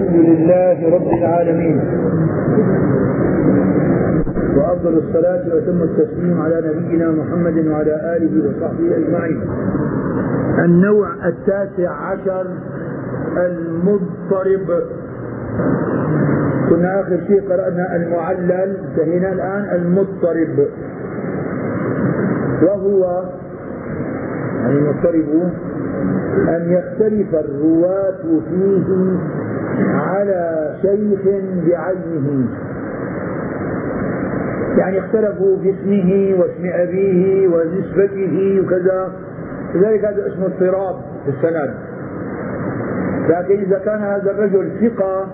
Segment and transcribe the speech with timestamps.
[0.00, 1.80] الحمد لله رب العالمين.
[4.56, 9.40] وأفضل الصلاة وأتم التسليم على نبينا محمد وعلى آله وصحبه أجمعين.
[10.64, 12.46] النوع التاسع عشر
[13.36, 14.82] المضطرب.
[16.70, 18.76] كنا آخر شيء قرأنا المعلل.
[18.90, 19.80] انتهينا الآن.
[19.80, 20.66] المضطرب.
[22.62, 23.24] وهو
[24.60, 25.50] يعني المضطرب
[26.48, 28.86] أن يختلف الرواة فيه
[29.88, 31.20] على شيخ
[31.66, 32.48] بعينه
[34.78, 39.12] يعني اختلفوا في اسمه واسم أبيه ونسبته وكذا.
[39.74, 41.74] لذلك هذا اسمه اضطراب في السند.
[43.28, 45.26] لكن إذا كان هذا الرجل ثقة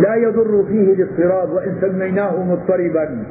[0.00, 3.24] لا يضر فيه الاضطراب وإن سميناه مضطربا.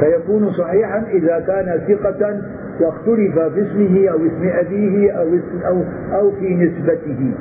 [0.00, 2.40] فيكون صحيحا إذا كان ثقة
[2.80, 5.26] واختلف في اسمه أو اسم أبيه أو,
[5.66, 7.34] أو, أو في نسبته.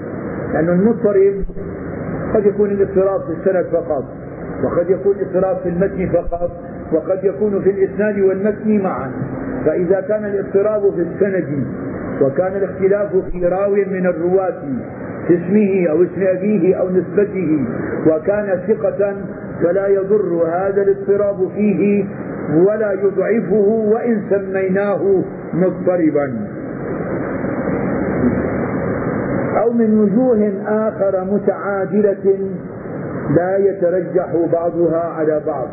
[0.54, 1.34] لأن المضطرب
[2.36, 4.04] قد يكون الاضطراب في السند فقط
[4.64, 6.52] وقد يكون اضطراب في المتن فقط
[6.94, 9.12] وقد يكون في الإسناد والمتن معا.
[9.66, 11.66] فإذا كان الاضطراب في السند
[12.22, 14.62] وكان الاختلاف في راو من الرواة
[15.28, 17.66] في اسمه أو اسم أبيه أو نسبته
[18.08, 19.16] وكان ثقة
[19.64, 22.06] فلا يضر هذا الاضطراب فيه
[22.56, 25.24] ولا يضعفه وإن سميناه
[25.54, 26.34] مضطربا.
[29.62, 32.50] أو من وجوه آخر متعادلة
[33.36, 35.68] لا يترجح بعضها على بعض.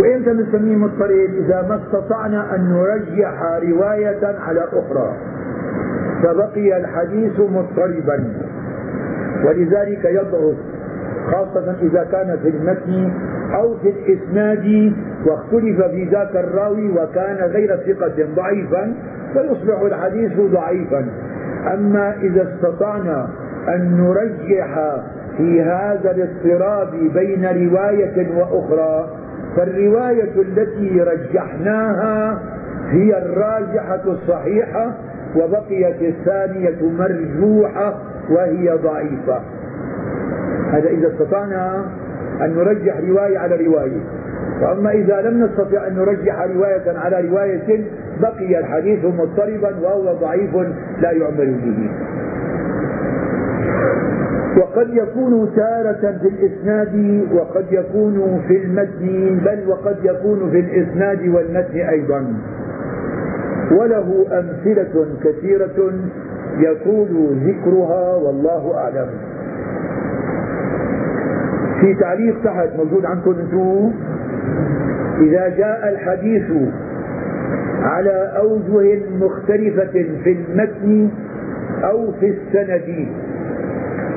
[0.00, 5.12] وإمتى بنسميه مضطرب إذا ما استطعنا أن نرجح رواية على أخرى
[6.22, 8.24] فبقي الحديث مضطربا.
[9.44, 10.56] ولذلك يضعف
[11.32, 13.12] خاصة إذا كان في المتن
[13.54, 14.92] أو في الإسناد
[15.26, 18.94] واختلف في ذاك الراوي وكان غير ثقة ضعيفا
[19.32, 21.06] فيصبح الحديث ضعيفا.
[21.74, 23.28] أما إذا استطعنا
[23.68, 25.00] أن نرجح
[25.36, 29.08] في هذا الاضطراب بين رواية وأخرى
[29.56, 32.42] فالرواية التي رجحناها
[32.88, 34.92] هي الراجحة الصحيحة
[35.36, 37.94] وبقيت الثانية مرجوحة
[38.30, 39.40] وهي ضعيفة.
[40.70, 41.84] هذا إذا استطعنا
[42.44, 44.00] أن نرجح رواية على رواية.
[44.62, 47.84] وأما إذا لم نستطع أن نرجح رواية على رواية
[48.20, 50.54] بقي الحديث مضطربا وهو ضعيف
[51.00, 51.90] لا يعمل به.
[54.60, 61.78] وقد يكون تارة في الإسناد وقد يكون في المتن بل وقد يكون في الإسناد والمتن
[61.78, 62.24] أيضا.
[63.70, 65.92] وله أمثلة كثيرة
[66.58, 69.08] يطول ذكرها والله أعلم.
[71.82, 73.92] في تعليق تحت موجود عندكم أنتم.
[75.20, 76.50] إذا جاء الحديث
[77.82, 81.08] على أوجه مختلفة في المتن
[81.84, 83.06] أو في السند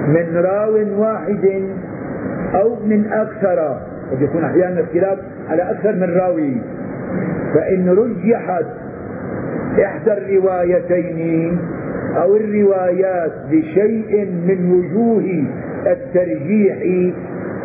[0.08, 1.64] من راو واحد
[2.56, 3.80] أو من أكثر
[4.12, 6.58] قد يكون أحيانا اختلاف على أكثر من راوي
[7.54, 8.66] فإن رجحت
[9.86, 11.58] إحدى الروايتين
[12.16, 15.44] أو الروايات بشيء من وجوه
[15.92, 16.78] الترجيح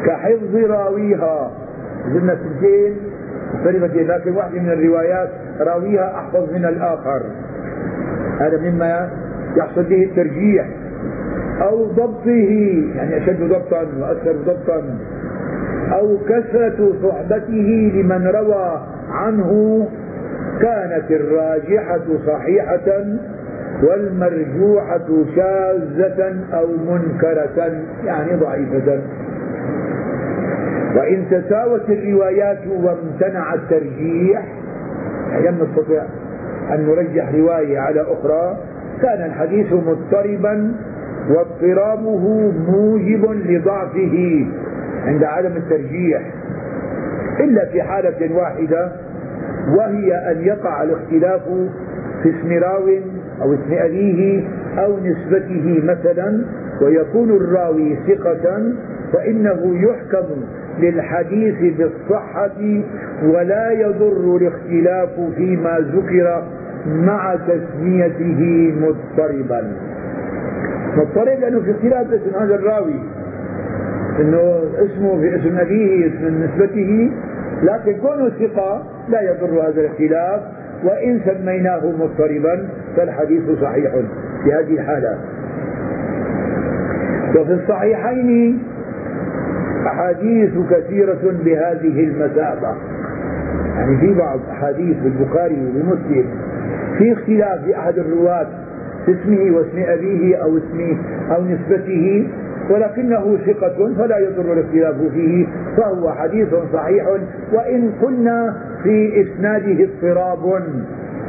[0.06, 1.50] كحفظ راويها.
[2.14, 2.96] قلنا سنتين
[3.54, 5.28] مختلفتين لكن واحدة من الروايات
[5.60, 7.22] راويها أحفظ من الآخر.
[8.40, 9.10] هذا مما
[9.56, 10.66] يحصل به الترجيح.
[11.62, 12.50] أو ضبطه
[12.96, 14.82] يعني أشد ضبطا وأكثر ضبطا.
[15.92, 19.88] أو كثرة صحبته لمن روى عنه.
[20.60, 23.04] كانت الراجحة صحيحة
[23.82, 29.00] والمرجوحة شاذة أو منكرة يعني ضعيفة.
[30.96, 34.42] وإن تساوت الروايات وامتنع الترجيح
[35.44, 36.02] لم نستطع
[36.74, 38.56] أن نرجح رواية على أخرى
[39.02, 40.72] كان الحديث مضطربا
[41.30, 44.46] واضطرابه موجب لضعفه
[45.06, 46.22] عند عدم الترجيح.
[47.40, 48.92] إلا في حالة واحدة
[49.76, 51.42] وهي أن يقع الاختلاف
[52.22, 52.88] في اسم راو
[53.42, 54.44] أو اسم أبيه
[54.78, 56.44] أو نسبته مثلا
[56.82, 58.62] ويكون الراوي ثقة
[59.12, 60.26] فإنه يحكم
[60.78, 62.80] للحديث بالصحة
[63.24, 66.42] ولا يضر الاختلاف فيما ذكر
[66.86, 69.72] مع تسميته مضطربا.
[70.96, 73.00] مضطرب لأنه في اختلاف اسم هذا الراوي.
[74.20, 77.10] إنه اسمه في اسم أبيه اسم نسبته.
[77.62, 80.40] لكن كونه ثقة لا يضر هذا الاختلاف.
[80.84, 83.92] وإن سميناه مضطربا فالحديث صحيح
[84.44, 85.18] في هذه الحالة.
[87.36, 88.58] وفي الصحيحين
[89.86, 92.74] أحاديث كثيرة بهذه المثابة.
[93.76, 96.24] يعني في بعض أحاديث البخاري ومسلم
[96.98, 98.46] في اختلاف في أحد الرواة
[99.06, 100.96] في اسمه واسم أبيه أو اسمه
[101.36, 102.28] أو نسبته
[102.70, 105.46] ولكنه ثقة فلا يضر الاختلاف فيه
[105.76, 107.06] فهو حديث صحيح
[107.52, 110.62] وإن قلنا في إسناده اضطراب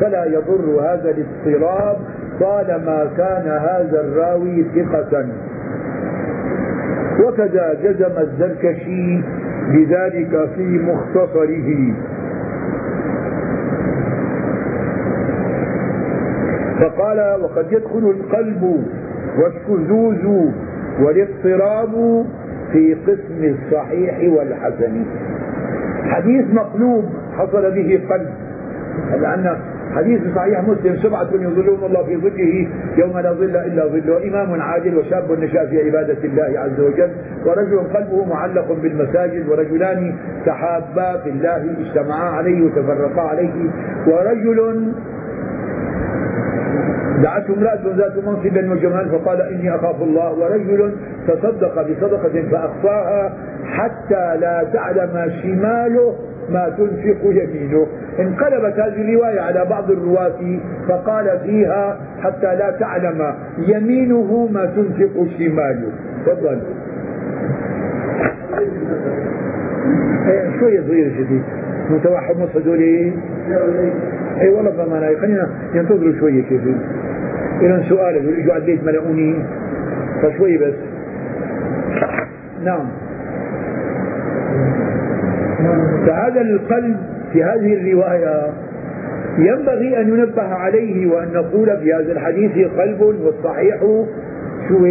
[0.01, 1.97] فلا يضر هذا الاضطراب
[2.39, 5.25] طالما كان هذا الراوي ثقة.
[7.19, 9.21] وكذا جزم الزركشي
[9.71, 11.93] بذلك في مختصره.
[16.79, 18.85] فقال وقد يدخل القلب
[19.37, 20.51] والشذوذ
[21.01, 22.25] والاضطراب
[22.71, 25.05] في قسم الصحيح والحسن.
[26.03, 27.05] حديث مقلوب
[27.37, 28.29] حصل به قلب
[29.21, 29.57] لأن
[29.95, 32.67] حديث صحيح مسلم سبعة يظلون الله في ظله
[32.97, 37.09] يوم لا ظل إلا ظله إمام عادل وشاب نشا في عبادة الله عز وجل
[37.45, 40.15] ورجل قلبه معلق بالمساجد ورجلان
[40.45, 43.53] تحابا في الله اجتمعا عليه وتفرقا عليه
[44.07, 44.91] ورجل
[47.23, 50.91] دعته امرأة ذات منصب وجمال فقال إني أخاف الله ورجل
[51.27, 53.33] تصدق بصدقة فأخفاها
[53.65, 56.15] حتى لا تعلم شماله
[56.53, 57.87] ما تنفق يمينه.
[58.19, 65.91] انقلبت هذه الرواية على بعض الرواة فقال فيها حتى لا تعلم يمينه ما تنفق شماله.
[66.25, 66.61] تفضل.
[70.27, 71.43] إيه شوية صغيرة شديد
[71.89, 72.79] متوحد نص هذول
[74.41, 76.61] اي والله فما خلينا ينتظروا شوية كيف.
[77.61, 79.35] إذا سؤال اجوا على البيت ملؤوني
[80.21, 80.73] فشوي بس.
[82.63, 82.87] نعم.
[86.07, 86.97] فهذا القلب
[87.33, 88.53] في هذه الرواية
[89.37, 93.79] ينبغي أن ينبه عليه وأن نقول في هذا الحديث قلب والصحيح
[94.69, 94.85] شو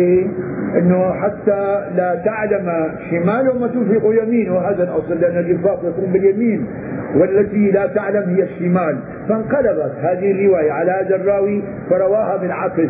[0.79, 4.59] إنه حتى لا تعلم شماله ما تنفق يمينه.
[4.59, 6.67] هذا الأصل لأن الإنفاق يكون باليمين
[7.17, 8.99] والتي لا تعلم هي الشمال.
[9.29, 12.89] فانقلبت هذه الرواية على هذا الراوي فرواها بالعكس.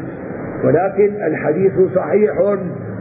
[0.64, 2.30] ولكن الحديث صحيح.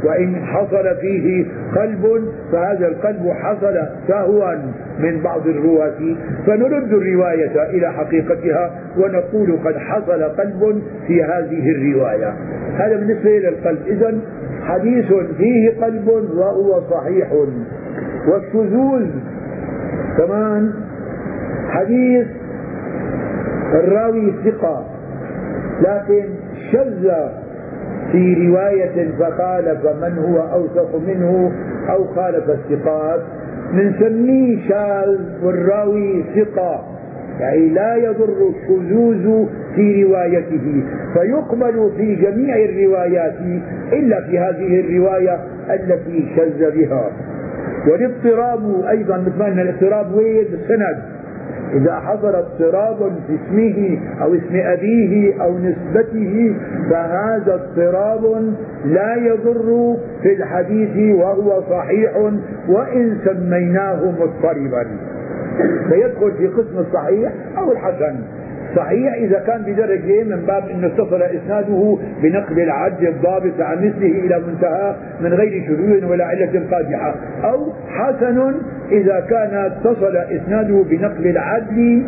[0.04, 4.56] وإن حصل فيه قلب فهذا القلب حصل سهوا
[5.00, 6.16] من بعض الرواة.
[6.48, 12.34] فنرد الرواية إلى حقيقتها ونقول قد حصل قلب في هذه الرواية.
[12.78, 13.80] هذا بالنسبة إلى القلب.
[13.88, 14.20] إذا
[14.64, 17.32] حديث فيه قلب وهو صحيح.
[18.28, 19.08] والشذوذ
[20.18, 20.74] كمان
[21.70, 22.28] حديث
[23.74, 24.86] الراوي ثقة
[25.82, 26.26] لكن
[26.72, 27.12] شذ
[28.12, 31.52] في رواية فخالف من هو أوثق منه
[31.90, 33.22] أو خالف الثقات
[33.74, 36.86] نسميه شاذ والراوي ثقة
[37.40, 39.46] يعني لا يضر الشذوذ
[39.76, 40.84] في روايته
[41.14, 43.36] فيقبل في جميع الروايات
[43.94, 45.40] إلا في هذه الرواية
[45.70, 47.12] التي شذ بها.
[47.88, 50.98] والاضطراب أيضا مثل الاضطراب وين؟ بالسند
[51.74, 56.56] إذا حصل اضطراب في اسمه أو اسم أبيه أو نسبته
[56.90, 58.54] فهذا اضطراب
[58.86, 62.16] لا يضر في الحديث وهو صحيح
[62.70, 64.86] وإن سميناه مضطربا.
[65.90, 68.16] فيدخل في قسم الصحيح أو الحسن.
[68.76, 74.42] صحيح إذا كان بدرجة من باب أنه اتصل إسناده بنقل العدل الضابط عن مثله إلى
[74.48, 77.16] منتهى من غير شذوذ ولا علة قادحة.
[77.44, 78.54] أو حسن
[78.92, 82.04] إذا كان اتصل إسناده بنقل العدل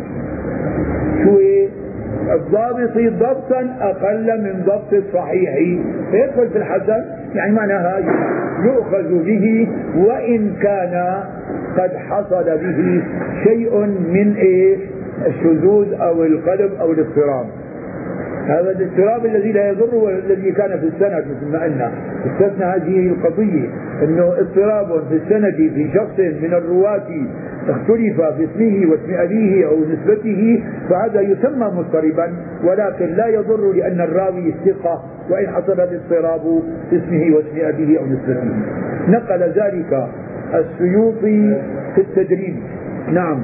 [1.24, 1.38] شو
[2.34, 5.54] الضابط ضبطا أقل من ضبط الصحيح.
[6.10, 7.04] فيدخل في الحسن؟
[7.34, 7.98] يعني معناها
[8.64, 11.22] يؤخذ به وإن كان
[11.78, 13.02] قد حصل به
[13.44, 14.78] شيء من إيش
[15.26, 17.46] الشذوذ أو القلب أو الاضطراب
[18.46, 21.92] هذا الاضطراب الذي لا يضر والذي كان في السند مثل ما قلنا.
[22.26, 23.68] استثنى هذه القضية
[24.02, 27.08] أنه اضطراب في السند في شخص من الرواة
[27.68, 32.32] اختلف في اسمه واسم أبيه أو نسبته فهذا يسمى مضطربا
[32.64, 38.54] ولكن لا يضر لأن الراوي ثقة وإن حصل الاضطراب في اسمه واسم أبيه أو نسبته.
[39.08, 40.08] نقل ذلك
[40.54, 41.56] السيوطي
[41.94, 42.56] في التدريب.
[43.12, 43.42] نعم.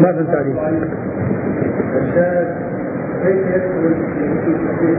[0.00, 0.08] ما
[0.58, 0.82] عليك
[2.02, 2.46] الشاذ
[3.22, 3.94] كيف يدخل
[4.80, 4.92] في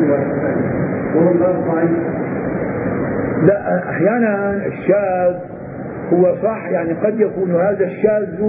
[3.44, 5.36] لا أحيانا الشاذ
[6.14, 8.42] هو صح يعني قد يكون هذا الشاذ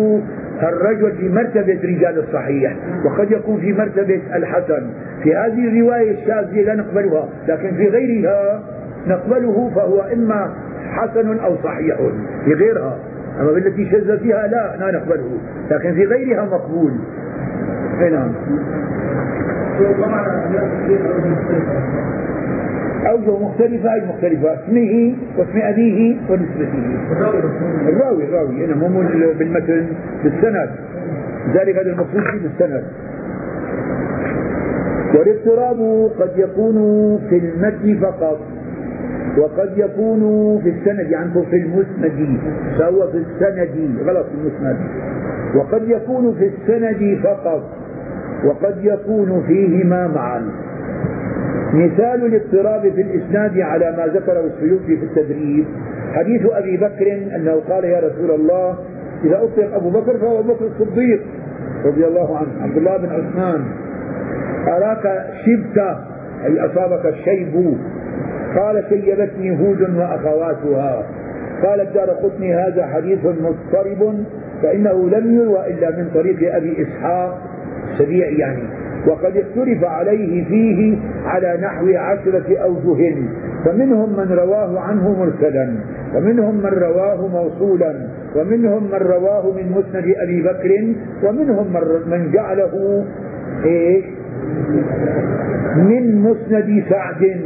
[0.62, 4.90] الرجل في مرتبة رجال الصحيح وقد يكون في مرتبة الحسن.
[5.22, 8.62] في هذه الرواية الشاذة لا نقبلها لكن في غيرها
[9.06, 10.50] نقبله فهو إما
[10.90, 11.96] حسن أو صحيح.
[12.44, 12.98] في غيرها
[13.40, 15.38] أما بالتي شذ فيها لا لا نقبله.
[15.70, 16.92] لكن في غيرها مقبول.
[18.00, 18.32] أي نعم.
[23.06, 26.98] أوجه مختلفة أي مختلفة اسمه واسم أبيه ونسبته.
[27.88, 28.64] الراوي الراوي.
[28.64, 29.02] هنا مو
[29.38, 29.86] بالمتن
[30.24, 30.70] بالسند.
[31.54, 32.84] ذلك هذا المقصود بالسند
[35.14, 36.76] والاضطراب قد يكون
[37.30, 38.40] في المتن فقط.
[39.38, 40.20] وقد يكون
[40.62, 42.38] في السند عنكم في المسند
[42.78, 44.76] فهو في السند غلط المسند.
[45.54, 47.62] وقد يكون في السند فقط
[48.44, 50.50] وقد يكون فيهما معا.
[51.74, 55.64] مثال الاضطراب في الإسناد على ما ذكره السيوطي في التدريب.
[56.12, 58.78] حديث أبي بكر أنه قال يا رسول الله
[59.24, 61.20] إذا أطلق أبو بكر فهو أبو بكر الصديق.
[61.84, 62.62] رضي الله عنه.
[62.62, 63.64] عبد الله بن عثمان.
[64.68, 65.96] أراك شبت
[66.44, 67.76] أي أصابك الشيب
[68.56, 71.06] قال شيبتني هود وأخواتها.
[71.62, 74.24] قال الدار قطني هذا حديث مضطرب
[74.62, 77.38] فإنه لم يروى إلا من طريق أبي إسحاق
[77.92, 78.62] السبيع يعني.
[79.06, 83.14] وقد اختلف عليه فيه على نحو عشرة أوجه.
[83.64, 85.74] فمنهم من رواه عنه مرسلا
[86.14, 87.94] ومنهم من رواه موصولا
[88.36, 90.94] ومنهم من رواه من مسند أبي بكر
[91.24, 91.66] ومنهم
[92.10, 93.04] من جعله
[93.64, 94.04] إيش
[95.76, 97.40] من مسند سعد.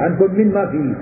[0.00, 0.94] عندكم من ما فيه.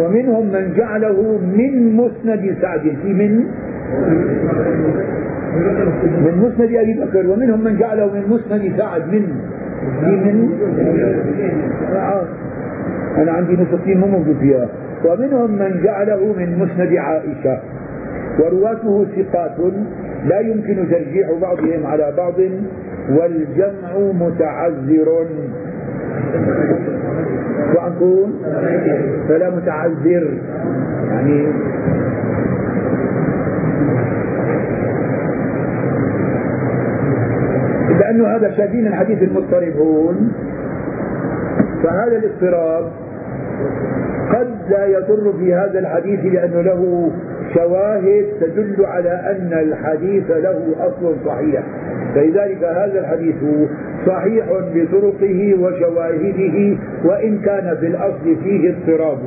[0.00, 2.80] ومنهم من جعله من مسند سعد.
[3.02, 3.32] في من?
[6.24, 7.26] من مسند أبي بكر.
[7.30, 9.02] ومنهم من جعله من مسند سعد.
[9.12, 9.24] من؟
[10.00, 10.36] في من?
[13.18, 14.68] أنا عندي نسختين مو موجود فيها.
[15.04, 17.58] ومنهم من جعله من مسند عائشة.
[18.38, 19.56] ورواته ثقات.
[20.26, 22.34] لا يمكن ترجيح بعضهم على بعض.
[23.10, 23.90] والجمع
[24.20, 25.08] متعذر.
[27.78, 28.32] عم
[29.28, 30.38] فلا متعذر.
[31.10, 31.46] يعني
[38.00, 40.32] لأنه هذا شاهدين الحديث المضطرب هون
[41.82, 42.92] فهذا الاضطراب
[44.30, 47.10] قد لا يضر في هذا الحديث لأنه له
[47.56, 51.62] شواهد تدل على أن الحديث له أصل صحيح.
[52.14, 53.34] فلذلك هذا الحديث
[54.06, 59.18] صحيح بطرقه وشواهده وإن كان في الأصل فيه اضطراب.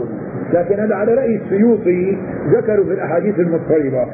[0.53, 2.17] لكن هذا على رأي السيوطي
[2.49, 4.05] ذكروا في الأحاديث المضطربة.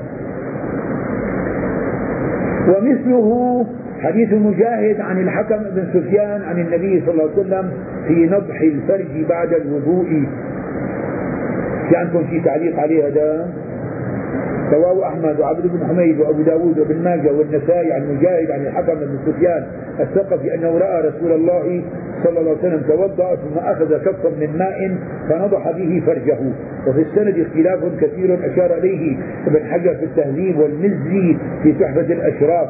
[2.67, 3.65] ومثله
[3.99, 7.71] حديث مجاهد عن الحكم بن سفيان عن النبي صلى الله عليه وسلم
[8.07, 10.23] في نضح الفرج بعد الوضوء.
[11.89, 13.47] في عندكم في تعليق عليه هذا؟
[14.73, 19.17] رواه أحمد وعبد بن حميد وأبو داود وابن ماجه والنسائي عن مجاهد عن الحكم بن
[19.25, 19.65] سفيان
[19.99, 21.81] الثقفي أنه رأى رسول الله
[22.23, 24.95] صلى الله عليه وسلم توضأ ثم أخذ كفا من ماء
[25.29, 26.37] فنضح به فرجه.
[26.87, 29.17] وفي السند اختلاف كثير أشار إليه
[29.47, 32.69] ابن حجر في التهذيب والمزي في تحفه الأشراف.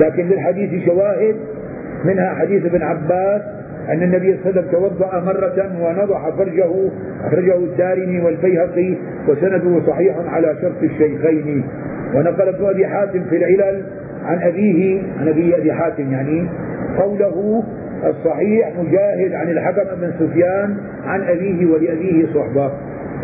[0.00, 1.36] لكن للحديث شواهد
[2.04, 3.42] منها حديث ابن عباس
[3.88, 6.90] أن النبي صلى الله عليه وسلم توضأ مرة ونضح فرجه
[7.24, 8.94] أخرجه الدارمي والبيهقي
[9.28, 11.64] وسنده صحيح على شرط الشيخين.
[12.14, 13.82] ونقل ابن أبي حاتم في العلل
[14.24, 16.48] عن أبيه عن أبي أبي حاتم يعني
[16.98, 17.64] قوله
[18.06, 22.70] الصحيح مجاهد عن الحكم بن سفيان عن أبيه ولأبيه صحبة.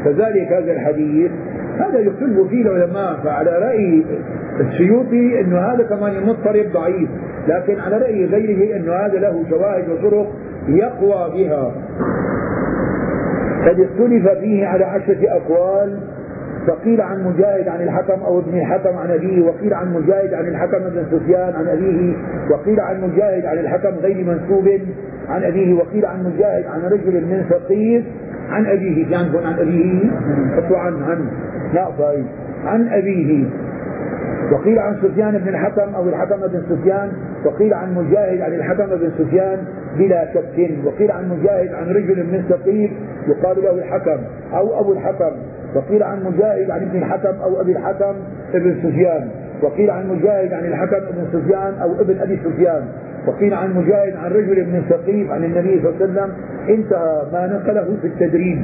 [0.04, 1.30] فذلك هذا الحديث.
[1.78, 4.02] هذا يختلف فيه العلماء فعلى رأي
[4.60, 7.08] السيوطي أنه هذا كمان مضطرب ضعيف
[7.48, 10.32] لكن على رأي غيره أنه هذا له شواهد وطرق
[10.68, 11.72] يقوى بها.
[13.66, 15.98] قد اختلف فيه على عشرة أقوال.
[16.66, 20.78] فقيل عن مجاهد عن الحكم أو ابن الحكم عن أبيه وقيل عن مجاهد عن الحكم
[20.78, 22.14] بن سفيان عن أبيه
[22.50, 24.68] وقيل عن مجاهد عن الحكم غير منسوب
[25.28, 28.04] عن أبيه وقيل عن مجاهد عن رجل من ثقيف
[28.50, 29.10] عن أبيه.
[29.10, 30.10] كان عن أبيه.
[30.76, 31.28] عن عن
[31.98, 32.24] طيب.
[32.64, 33.44] عن أبيه.
[34.52, 37.12] وقيل عن سفيان بن الحكم أو الحكم بن سفيان
[37.44, 39.58] وقيل عن مجاهد عن الحكم بن سفيان
[39.98, 40.70] بلا شك.
[40.84, 42.90] وقيل عن مجاهد عن رجل من ثقيف
[43.28, 44.18] يقال له الحكم
[44.54, 45.32] أو أبو الحكم.
[45.74, 48.14] وقيل عن مجاهد عن ابن الحكم أو أبي الحكم
[48.54, 49.28] ابن سفيان.
[49.62, 52.82] وقيل عن مجاهد عن الحكم بن سفيان أو ابن أبي سفيان.
[53.26, 56.30] وقيل عن مجاهد عن رجل من ثقيف عن النبي صلى الله عليه وسلم.
[56.68, 58.58] انتهى ما نقله في التدريب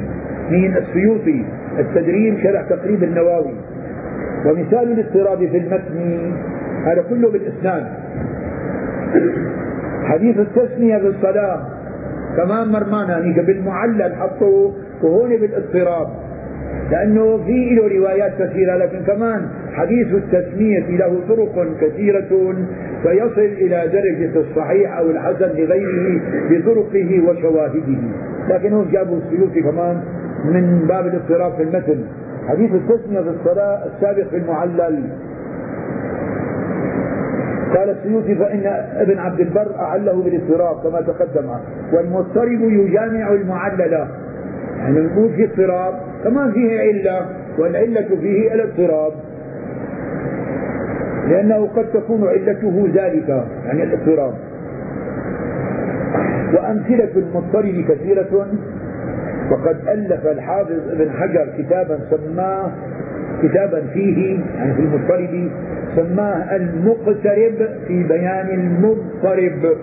[0.49, 1.45] من السيوطي.
[1.79, 3.53] التدريب شرح تقريب النواوي.
[4.45, 6.31] ومثال الاضطراب في المتن
[6.85, 7.83] هذا كله بالإسناد.
[10.03, 11.65] حديث التسمية في الصلاة
[12.37, 16.07] كمان مرمانا يعني بالمعلل حطوه وهون بالاضطراب.
[16.91, 19.41] لأنه في له روايات كثيرة لكن كمان
[19.73, 22.55] حديث التسمية له طرق كثيرة
[23.03, 27.97] فيصل إلى درجة الصحيح أو الحسن لغيره بطرقه وشواهده.
[28.49, 30.01] لكن هم جابوا السيوطي كمان
[30.45, 31.99] من باب الاضطراب في المتن.
[32.49, 35.03] حديث التسمية في الصلاة السابق في المعلل.
[37.75, 38.65] قال السيوطي فإن
[38.95, 41.49] ابن عبد البر أعله بالاضطراب كما تقدم.
[41.93, 44.07] والمضطرب يجامع المعلل.
[44.79, 47.25] يعني نقول في اضطراب كمان فيه علة
[47.57, 49.13] والعلة فيه الاضطراب
[51.27, 54.33] لأنه قد تكون علته ذلك يعني الاضطراب.
[56.53, 58.47] وأمثلة المضطرب كثيرة.
[59.51, 62.71] وقد ألف الحافظ ابن حجر كتابا سماه
[63.43, 65.49] كتابا فيه يعني في المضطرب
[65.95, 69.77] سماه المقترب في بيان المضطرب.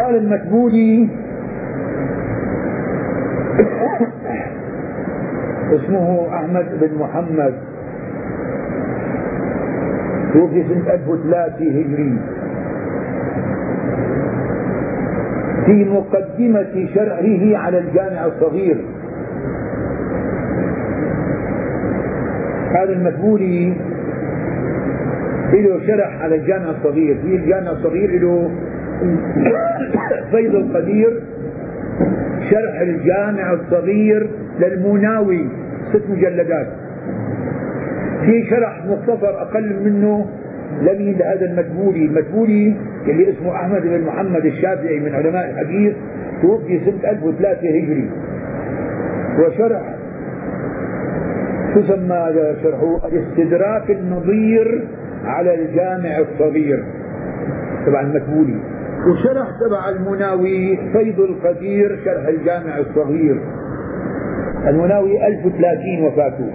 [0.00, 1.08] قال المكبولي
[5.72, 7.54] اسمه أحمد بن محمد.
[10.32, 12.18] توفي سنة 1003 هجري.
[15.66, 18.76] في مقدمة شرعه على الجامع الصغير.
[22.70, 23.74] هذا المدبولي
[25.52, 27.18] له شرح على الجامع الصغير.
[27.22, 28.50] في الجامع الصغير له
[30.30, 31.20] فيض القدير
[32.50, 34.30] شرح الجامع الصغير
[34.60, 35.48] للمناوي
[35.92, 36.66] ست مجلدات.
[38.20, 40.26] في شرح مختصر أقل منه
[40.82, 45.94] لمين لهذا المدبولي المدبولي اللي اسمه أحمد بن محمد الشافعي من علماء الحديث
[46.42, 48.10] توفي سنة 1003 هجري.
[49.38, 49.82] وشرح
[51.74, 54.84] تسمى هذا شرحه الاستدراك النظير
[55.24, 56.84] على الجامع الصغير.
[57.86, 58.56] تبع المكبولي
[59.06, 63.40] وشرح تبع المناوي فيض القدير شرح الجامع الصغير.
[64.68, 66.50] المناوي 1030 وفاته.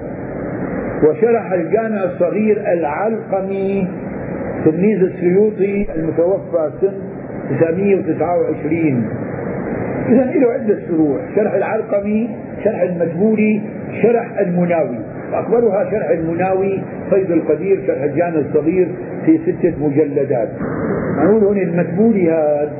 [1.03, 3.87] وشرح الجامع الصغير العلقمي
[4.65, 6.93] تلميذ السيوطي المتوفى سنة
[7.59, 9.09] 929
[10.09, 12.29] إذا له عدة شروح شرح العلقمي
[12.63, 13.61] شرح المجبوري
[14.01, 14.99] شرح المناوي.
[15.33, 18.87] أكبرها شرح المناوي فيض القدير شرح الجامع الصغير
[19.25, 20.49] في ستة مجلدات.
[21.17, 22.71] نقول هنا المجبوري هذا.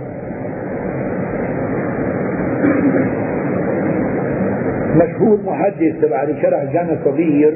[4.95, 7.55] مشهور محدث تبع شرح الجامع الصغير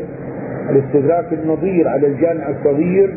[0.69, 3.09] الاستدراك النظير على الجامع الصغير.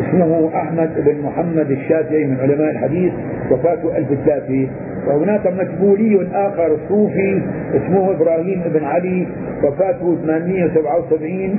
[0.00, 3.12] اسمه أحمد بن محمد الشافعي من علماء الحديث
[3.50, 4.68] وفاته 1003
[5.06, 7.42] وهناك مكبولي آخر صوفي
[7.74, 9.26] اسمه إبراهيم بن علي
[9.64, 11.58] وفاته 877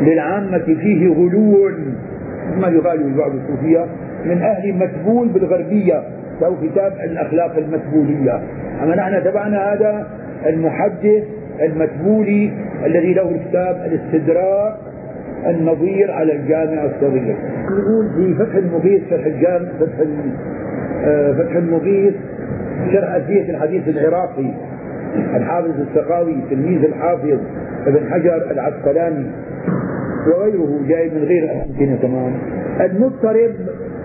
[0.00, 1.70] للعامة فيه غلو.
[2.60, 3.86] ما يقال بعض الصوفية.
[4.24, 6.02] من أهل مكبول بالغربية
[6.40, 8.40] له كتاب الأخلاق المكبولية
[8.82, 10.06] أما نحن تبعنا هذا
[10.46, 11.24] المحدث
[11.62, 12.52] المكبولي
[12.86, 14.74] الذي له الكتاب الاستدراك
[15.46, 17.36] النظير على الجامع الصغير
[17.70, 19.94] نقول في فتح المغيث فتح الجامع فتح
[21.04, 22.14] آه، فتح المغيث
[22.92, 24.50] شرح أدية الحديث العراقي.
[25.36, 27.38] الحافظ السقاوي تلميذ الحافظ
[27.86, 29.26] ابن حجر العسقلاني
[30.26, 32.32] وغيره جاي من غير أمكنة تمام
[32.80, 33.50] المضطرب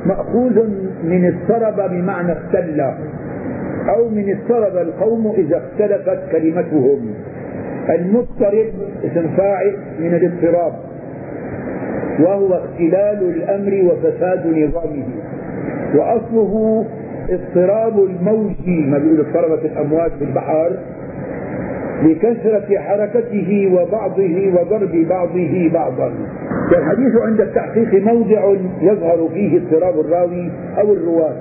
[0.06, 0.68] مأخوذ
[1.04, 2.82] من اضطرب بمعنى اختل
[3.90, 7.14] أو من اضطرب القوم إذا اختلفت كلمتهم.
[7.90, 8.68] المضطرب
[9.04, 10.74] اسم فاعل من الاضطراب.
[12.20, 15.04] وهو اختلال الأمر وفساد نظامه.
[15.96, 16.86] وأصله
[17.30, 20.72] اضطراب الموج ما بيقول اضطربت الأمواج في البحر
[22.04, 26.12] لكثرة حركته وبعضه وضرب بعضه بعضا.
[26.76, 31.36] والحديث عند التحقيق موضع يظهر فيه اضطراب الراوي أو الرواة.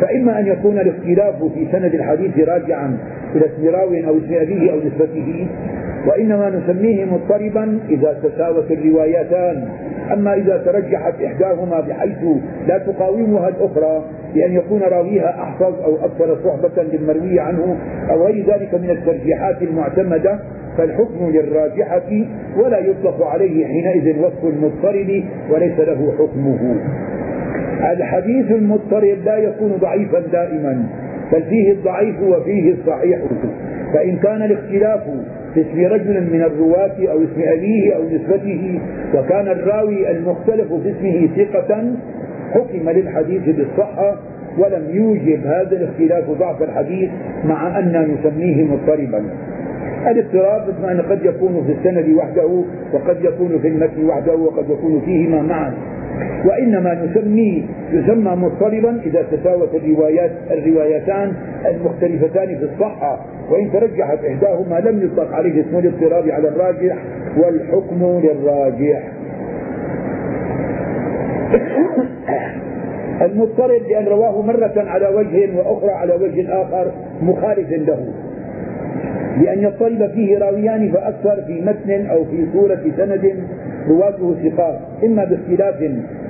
[0.00, 2.98] فإما أن يكون الاختلاف في سند الحديث راجعا
[3.34, 5.46] إلى اسم راو أو اسم أبيه أو نسبته
[6.08, 9.68] وإنما نسميه مضطربا إذا تساوت الروايتان.
[10.12, 12.24] أما إذا ترجحت إحداهما بحيث
[12.68, 17.76] لا تقاومها الأخرى بأن يكون راويها أحفظ أو أكثر صحبة للمروي عنه
[18.10, 20.38] أو غير ذلك من الترجيحات المعتمدة
[20.78, 22.10] فالحكم للراجحة
[22.56, 26.76] ولا يطلق عليه حينئذ وصف المضطرب وليس له حكمه.
[27.92, 30.84] الحديث المضطرب لا يكون ضعيفا دائما
[31.32, 33.18] بل فيه الضعيف وفيه الصحيح.
[33.94, 35.00] فإن كان الاختلاف
[35.58, 38.80] في اسم رجل من الرواة أو اسم أبيه أو نسبته
[39.14, 41.84] وكان الراوي المختلف في اسمه ثقة
[42.54, 44.16] حكم للحديث بالصحة
[44.58, 47.10] ولم يوجب هذا الاختلاف ضعف الحديث
[47.44, 49.24] مع أن نسميه مضطربا.
[50.10, 55.42] الاضطراب بمعنى قد يكون في السند وحده وقد يكون في المتن وحده وقد يكون فيهما
[55.42, 55.72] معا.
[56.44, 61.32] وإنما نسميه يسمى مضطربا إذا تساوت الروايات الروايتان
[61.66, 63.20] المختلفتان في الصحة.
[63.50, 66.96] وإن ترجحت إحداهما لم يطلق عليه اسم الاضطراب على الراجح
[67.36, 69.02] والحكم للراجح.
[73.22, 76.92] المضطرب لأن رواه مرة على وجه وأخرى على وجه آخر
[77.22, 78.06] مخالف له.
[79.40, 83.34] بأن يضطرب فيه راويان فأكثر في متن أو في صورة سند
[83.88, 85.76] رواته ثقات إما باختلاف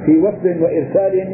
[0.07, 1.27] في وقت وإرسال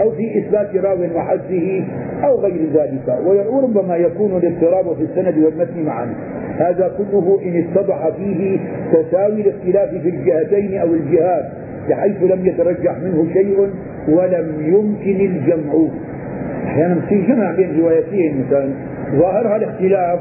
[0.00, 1.84] أو في إثبات راو وحذفه
[2.24, 6.14] أو غير ذلك وربما يكون الاضطراب في السند والمتن معا.
[6.58, 8.58] هذا كله إن اتضح فيه
[8.92, 11.44] تساوي الاختلاف في الجهتين أو الجهات
[11.88, 13.68] بحيث لم يترجح منه شيء
[14.08, 15.88] ولم يمكن الجمع.
[16.64, 18.68] أحيانا في جمع بين روايتين مثلا
[19.14, 20.20] ظاهرها الاختلاف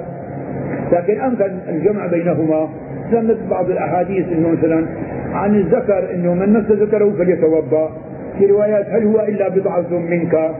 [0.91, 2.69] لكن أمكن الجمع بينهما
[3.13, 4.86] مثل بعض الأحاديث أنه مثلا
[5.34, 7.91] عن الذكر أنه من مس ذكره فليتوضأ.
[8.39, 10.52] في روايات هل هو إلا بضعة منك؟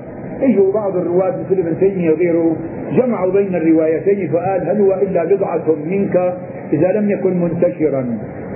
[0.42, 2.56] اجوا بعض الرواة مثل ابن تيمية وغيره
[2.92, 6.34] جمعوا بين الروايتين فقال هل هو إلا بضعة منك
[6.74, 8.06] إذا لم يكن منتشرا؟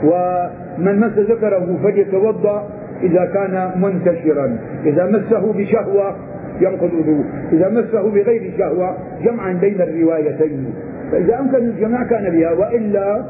[0.04, 2.70] ومن مس ذكره فليتوضأ
[3.04, 4.58] إذا كان منتشرا.
[4.86, 6.16] إذا مسه بشهوة
[6.64, 10.66] ينقض وضوء إذا مسه بغير شهوة جمعا بين الروايتين.
[11.12, 13.24] فإذا أمكن الجماع كان بها وإلا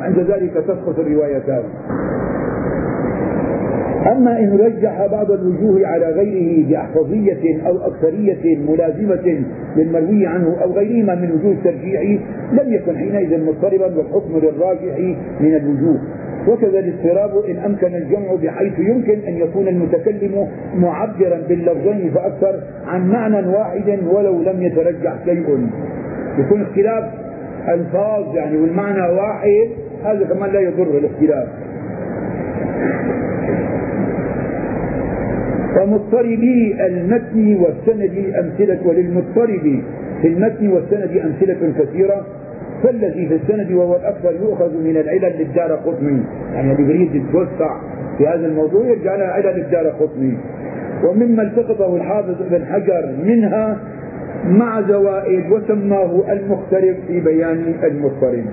[0.00, 1.62] عند ذلك تسقط الروايتان.
[4.12, 9.44] أما إن رجح بعض الوجوه على غيره بأحفظية أو أكثرية ملازمة
[9.76, 12.02] للمروي عنه أو غيرهما من وجوه الترجيح
[12.52, 14.98] لم يكن حينئذ مضطربا والحكم للراجح
[15.40, 16.00] من الوجوه.
[16.48, 23.46] وكذا الاضطراب إن أمكن الجمع بحيث يمكن أن يكون المتكلم معبرا باللفظين فأكثر عن معنى
[23.46, 25.68] واحد ولو لم يترجح شيء.
[26.38, 27.04] يكون اختلاف
[27.68, 29.68] ألفاظ يعني والمعنى واحد
[30.04, 31.48] هذا كمان لا يضر الاختلاف.
[35.76, 39.82] فمضطربي المتن والسند أمثلة وللمضطرب
[40.22, 42.26] في المتن والسند أمثلة كثيرة.
[42.82, 46.22] فالذي في السند وهو الأكثر يؤخذ من العلل للدار قطني.
[46.54, 47.80] يعني اللي يريد يتوسع
[48.18, 50.34] في هذا الموضوع يرجع لها علل الدار قطني.
[51.04, 53.78] ومما التقطه الحافظ ابن حجر منها
[54.48, 58.44] مع زوائد وسماه المختلف في بيان المضطرب.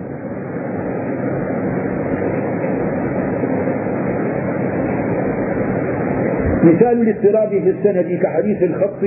[6.63, 9.04] مثال الاضطراب في السند كحديث الخط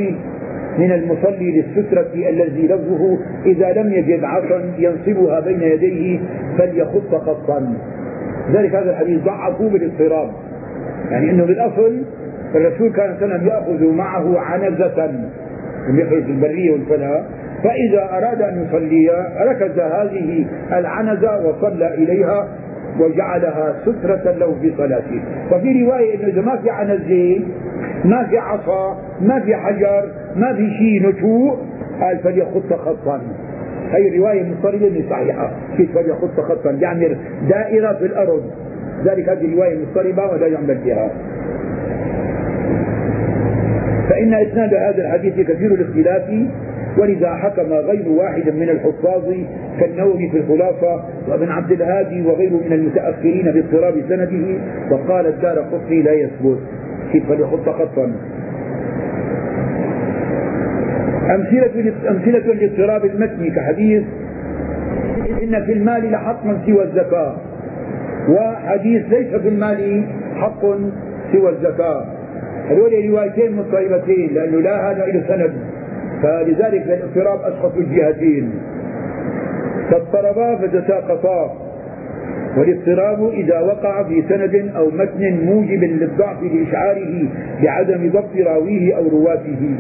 [0.79, 6.21] من المصلي للسترة الذي لفظه إذا لم يجد عصا ينصبها بين يديه
[6.59, 7.75] فليخط خطا.
[8.53, 10.31] ذلك هذا الحديث ضعفوا بالاضطراب
[11.11, 12.03] يعني إنه بالأصل
[12.55, 15.11] الرسول كان سلم يأخذ معه عنزة
[15.89, 17.25] يخرج البرية والفلاة
[17.65, 22.49] فإذا أراد أن يصلي ركز هذه العنزة وصلى إليها
[23.01, 25.23] وجعلها سترة له في صلاته.
[25.53, 27.41] وفي رواية انه اذا ما في عنزة
[28.05, 31.57] ما في عصا ما في حجر ما في شيء نتوء
[32.01, 33.21] قال فليخط خطا
[33.91, 35.53] هي الرواية مضطربة صحيحة.
[35.77, 37.17] كيف فليخط خطا يعمل
[37.49, 38.43] دائرة في الأرض.
[39.05, 41.11] ذلك هذه الرواية مضطربة ولا يعمل بها.
[44.11, 46.31] فإن إسناد هذا الحديث كثير الاختلاف
[46.99, 49.25] ولذا حكم غير واحد من الحفاظ
[49.81, 54.59] كالنووي في الخلاصة وابن عبد الهادي وغيره من المتأخرين باضطراب سنده
[54.91, 56.59] وقال الدار قطني لا يثبت.
[57.13, 58.13] كيف فليخط خطا.
[61.35, 64.03] أمثلة أمثلة لاضطراب المتن كحديث
[65.43, 67.37] إن في المال لحقا سوى الزكاة
[68.29, 70.61] وحديث ليس في المال حق
[71.33, 72.05] سوى الزكاة.
[72.71, 75.53] هذول روايتين مضطربتين لأنه لا هذا إلى سند.
[76.23, 78.53] فلذلك الاضطراب أسقط الجهتين.
[79.91, 81.70] فاضطربا فتساقطا
[82.57, 87.29] والاضطراب إذا وقع في سند أو متن موجب للضعف لإشعاره
[87.63, 89.75] بعدم ضبط راويه أو رواته.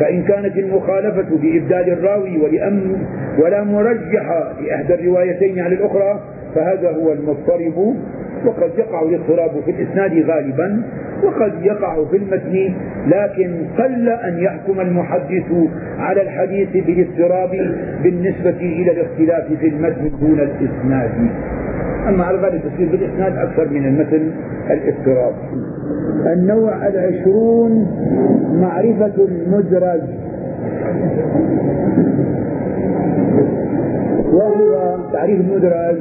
[0.00, 2.96] فإن كانت المخالفة بإبدال الراوي ولأم
[3.38, 6.20] ولا مرجح لإحدى الروايتين على الأخرى
[6.54, 7.96] فهذا هو المضطرب.
[8.46, 10.82] وقد يقع الاضطراب في الإسناد غالبا
[11.22, 12.74] وقد يقع في المتن
[13.06, 15.52] لكن قل أن يحكم المحدث
[15.98, 17.50] على الحديث بالاضطراب
[18.02, 21.10] بالنسبة إلى الاختلاف في المتن دون الإسناد.
[22.10, 24.30] أما على الغالب تصير بالإسناد أكثر من المتن
[24.70, 25.32] الاضطراب
[26.26, 27.86] النوع العشرون
[28.60, 30.00] معرفة المدرج
[34.32, 35.96] وهو تعريف المدرج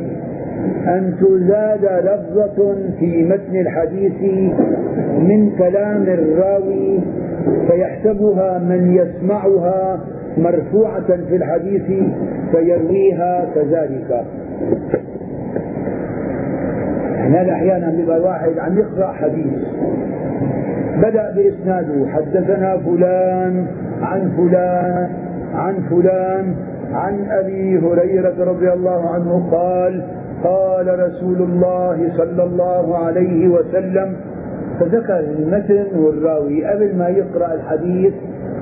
[0.87, 4.21] أن تزاد لفظة في متن الحديث
[5.19, 6.99] من كلام الراوي
[7.67, 9.99] فيحسبها من يسمعها
[10.37, 12.03] مرفوعة في الحديث
[12.51, 14.25] فيرويها كذلك.
[17.33, 19.53] هذا أحيانا بيبقى واحد عم يقرأ حديث.
[20.97, 23.67] بدأ بإسناده حدثنا فلان
[24.01, 25.09] عن فلان
[25.53, 26.55] عن فلان
[26.93, 30.03] عن أبي هريرة رضي الله عنه قال
[30.43, 34.15] قال رسول الله صلى الله عليه وسلم
[34.79, 38.13] فذكر المتن والراوي قبل ما يقرأ الحديث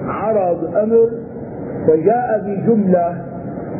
[0.08, 1.10] عرض أمر
[1.88, 3.18] فجاء بجملة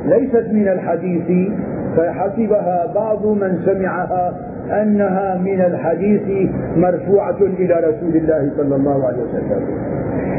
[0.06, 1.52] ليست من الحديث
[1.98, 4.34] فحسبها بعض من سمعها
[4.72, 9.62] أنها من الحديث مرفوعة إلى رسول الله صلى الله عليه وسلم.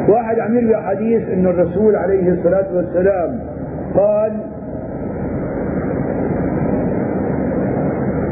[0.08, 3.40] واحد عم يروي حديث أن الرسول عليه الصلاة والسلام
[3.94, 4.32] قال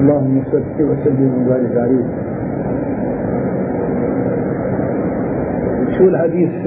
[0.01, 2.05] اللهم صل وسلم وبارك عليه.
[5.99, 6.67] شو الحديث؟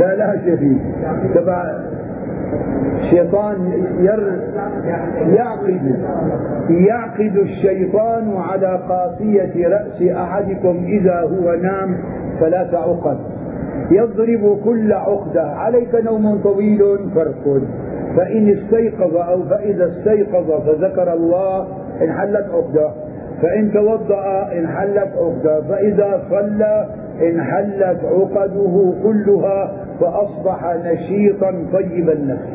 [0.00, 0.78] لا لا شيء
[1.34, 1.87] تبع
[3.02, 4.32] الشيطان ير
[5.34, 6.04] يعقد
[6.70, 11.96] يعقد الشيطان على قافية رأس أحدكم إذا هو نام
[12.40, 13.18] ثلاث عقد
[13.90, 15.42] يضرب كل عقدة.
[15.42, 16.80] عليك نوم طويل
[17.14, 17.60] فرق.
[18.16, 21.66] فإن استيقظ أو فإذا استيقظ فذكر الله
[22.02, 22.90] انحلت عقدة.
[23.42, 25.60] فإن توضأ انحلت عقدة.
[25.68, 26.86] فإذا صلى
[27.22, 32.48] انحلت عقده كلها فأصبح نشيطا طيب النفس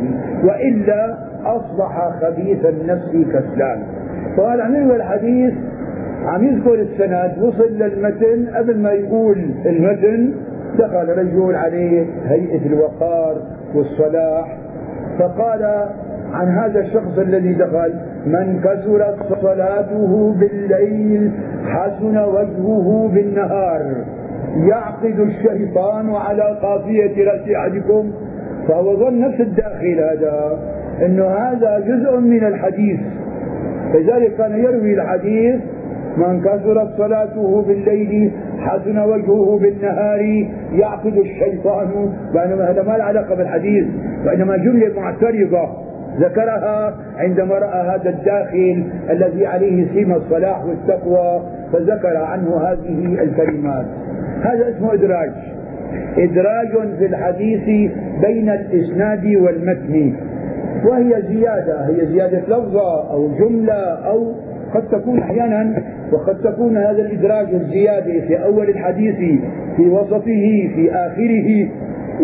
[0.43, 3.84] وإلا أصبح خبيث النفس كسلان.
[4.38, 5.54] فقال عم الحديث
[6.26, 10.34] عم يذكر السند وصل للمتن قبل ما يقول المتن
[10.80, 13.36] دخل رجل عليه هيئة الوقار
[13.76, 14.58] والصلاح
[15.19, 15.63] فقال
[16.34, 17.93] عن هذا الشخص الذي دخل
[18.26, 21.32] من كثرت صلاته بالليل
[21.65, 23.95] حسن وجهه بالنهار.
[24.58, 28.12] يعقد الشيطان على قافية رأس أحدكم
[28.68, 30.60] فهو ظن نفس الداخل هذا
[31.06, 33.00] أنه هذا جزء من الحديث.
[33.94, 35.56] لذلك كان يروي الحديث
[36.18, 42.13] من كثرت صلاته بالليل حسن وجهه بالنهار يعقد الشيطان.
[42.34, 43.88] بينما هذا ما له علاقة بالحديث
[44.26, 45.70] وإنما جملة معترضة
[46.20, 51.42] ذكرها عندما رأى هذا الداخل الذي عليه سيم الصلاح والتقوى
[51.74, 53.86] فذكر عنه هذه الكلمات.
[54.43, 55.32] هذا اسمه إدراج.
[56.17, 60.13] إدراج في الحديث بين الإسناد والمتن.
[60.86, 63.73] وهي زيادة هي زيادة لفظة أو جملة
[64.08, 64.34] أو
[64.73, 69.15] قد تكون أحيانا وقد تكون هذا الإدراج الزيادة في أول الحديث
[69.77, 70.23] في وسطه
[70.75, 71.69] في آخره.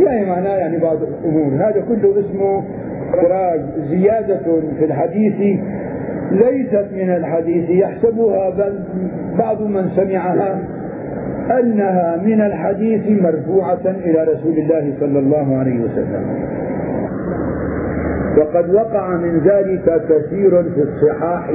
[0.05, 1.53] يعني معناه يعني بعض الأمور.
[1.53, 2.63] هذا كله اسمه
[3.13, 3.61] إدراج.
[3.89, 5.59] زيادة في الحديث
[6.31, 8.53] ليست من الحديث يحسبها
[9.39, 10.59] بعض من سمعها.
[11.51, 16.23] أنها من الحديث مرفوعة إلى رسول الله صلى الله عليه وسلم.
[18.37, 21.51] وقد وقع من ذلك كثير في الصحاح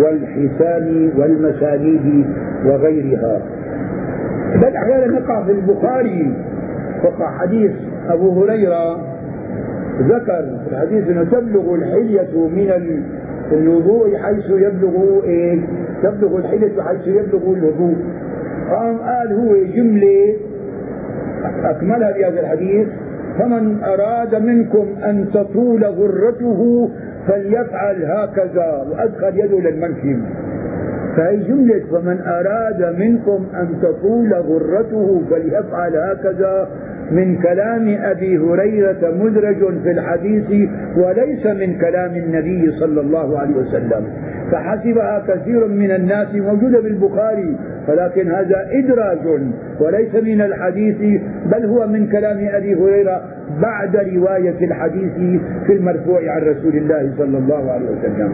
[0.00, 2.26] والحسان والمسانيد
[2.66, 3.42] وغيرها.
[4.62, 6.34] بل أحيانا يقع في البخاري
[7.04, 7.72] وقع حديث
[8.08, 8.96] أبو هريرة
[10.00, 13.02] ذكر في الحديث أنه تبلغ الحلية من
[13.52, 15.60] الوضوء حيث يبلغ إيه؟
[16.02, 17.96] تبلغ الحلية حيث يبلغ الوضوء.
[18.70, 20.36] قام قال هو جملة
[21.64, 22.88] أكملها في هذا الحديث
[23.38, 26.90] فمن أراد منكم أن تطول غرته
[27.28, 28.86] فليفعل هكذا.
[28.90, 30.22] وأدخل يده للمنكب
[31.16, 36.68] فهي جملة؟ فمن أراد منكم أن تطول غرته فليفعل هكذا.
[37.10, 44.04] من كلام أبي هريرة مدرج في الحديث وليس من كلام النبي صلى الله عليه وسلم.
[44.52, 47.56] فحسبها كثير من الناس موجودة بالبخاري
[47.88, 49.18] ولكن هذا إدراج
[49.80, 51.20] وليس من الحديث
[51.52, 53.22] بل هو من كلام أبي هريرة
[53.62, 55.12] بعد رواية الحديث
[55.66, 58.32] في المرفوع عن رسول الله صلى الله عليه وسلم.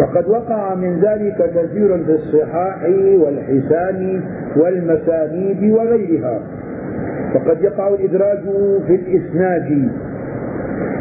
[0.00, 2.82] وقد وقع من ذلك كثير في الصحاح
[3.18, 4.20] والحسان
[4.56, 6.40] والمسانيد وغيرها.
[7.34, 8.38] وقد يقع الإدراج
[8.86, 9.88] في الإسناد.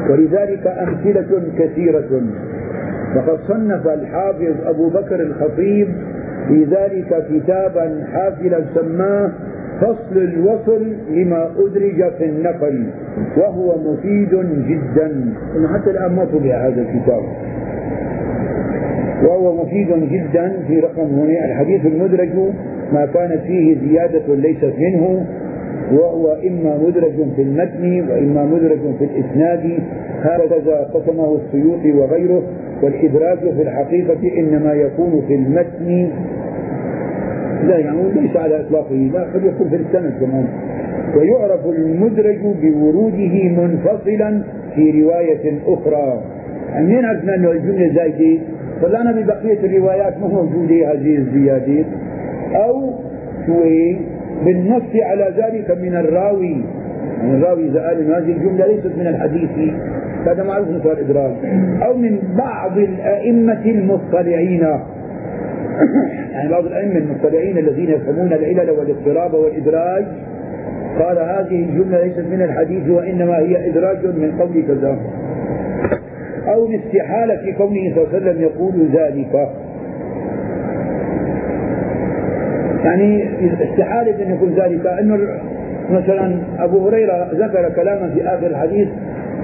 [0.09, 2.21] ولذلك أمثلة كثيرة.
[3.15, 5.87] وقد صنف الحافظ أبو بكر الخطيب
[6.47, 9.31] في ذلك كتابا حافلا سماه
[9.81, 12.85] فصل الوصل لما أدرج في النقل
[13.37, 14.29] وهو مفيد
[14.67, 15.33] جدا.
[15.73, 17.23] حتى الآن ما طبع هذا الكتاب.
[19.23, 21.45] وهو مفيد جدا في رقم هنا.
[21.45, 22.29] الحديث المدرج
[22.93, 25.25] ما كانت فيه زيادة ليست منه
[25.91, 29.79] وهو إما مدرج في المتن وإما مدرج في الإسناد.
[30.21, 32.43] هكذا قسمه السيوطي وغيره
[32.83, 36.09] والإدراج في الحقيقة إنما يكون في المتن.
[37.67, 40.45] لا يعني ليس على إطلاقه لا قد يكون في السند كمان
[41.17, 44.41] ويعرف المدرج بوروده منفصلا
[44.75, 46.21] في رواية أخرى.
[46.79, 48.41] منين عرفنا أنه الجملة زايدة
[48.81, 51.85] طلعنا ببقية الروايات ما موجودة هذه الزيادة
[52.55, 52.93] أو
[53.47, 53.63] شو
[54.45, 56.63] بالنص على ذلك من الراوي.
[57.19, 59.49] يعني الراوي إذا قال هذه الجملة ليست من الحديث
[60.25, 61.33] هذا معروف مثل الإدراج
[61.81, 64.61] أو من بعض الأئمة المطلعين.
[66.33, 70.05] يعني بعض الأئمة المطلعين الذين يفهمون العلل والاضطراب والإدراج.
[70.99, 74.97] قال هذه الجملة ليست من الحديث وإنما هي إدراج من قول كذا.
[76.47, 79.49] أو الاستحالة في كونه صلى الله عليه وسلم يقول ذلك.
[82.85, 83.29] يعني
[83.63, 84.87] استحالة أن يكون ذلك.
[84.87, 85.19] أنه
[85.91, 88.87] مثلا أبو هريرة ذكر كلاما في آخر الحديث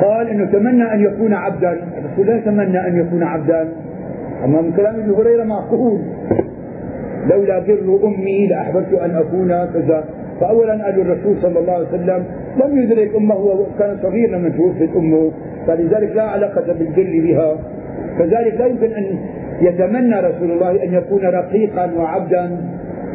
[0.02, 1.72] قال إنه تمنى أن يكون عبدا.
[1.72, 3.68] الرسول لا يتمنى أن يكون عبدا.
[4.46, 6.00] أما من كلام ابي هريرة معقول.
[7.30, 10.04] لولا بر أمي لأحببت أن أكون كذا.
[10.41, 12.23] فاولا قال الرسول صلى الله عليه وسلم
[12.63, 15.32] لم يدرك أمه وكان صغير لما توفت امه
[15.67, 17.58] فلذلك لا علاقة بالبر بها.
[18.19, 19.06] كذلك لا يمكن أن
[19.62, 22.58] يتمنى رسول الله أن يكون رقيقا وعبدا.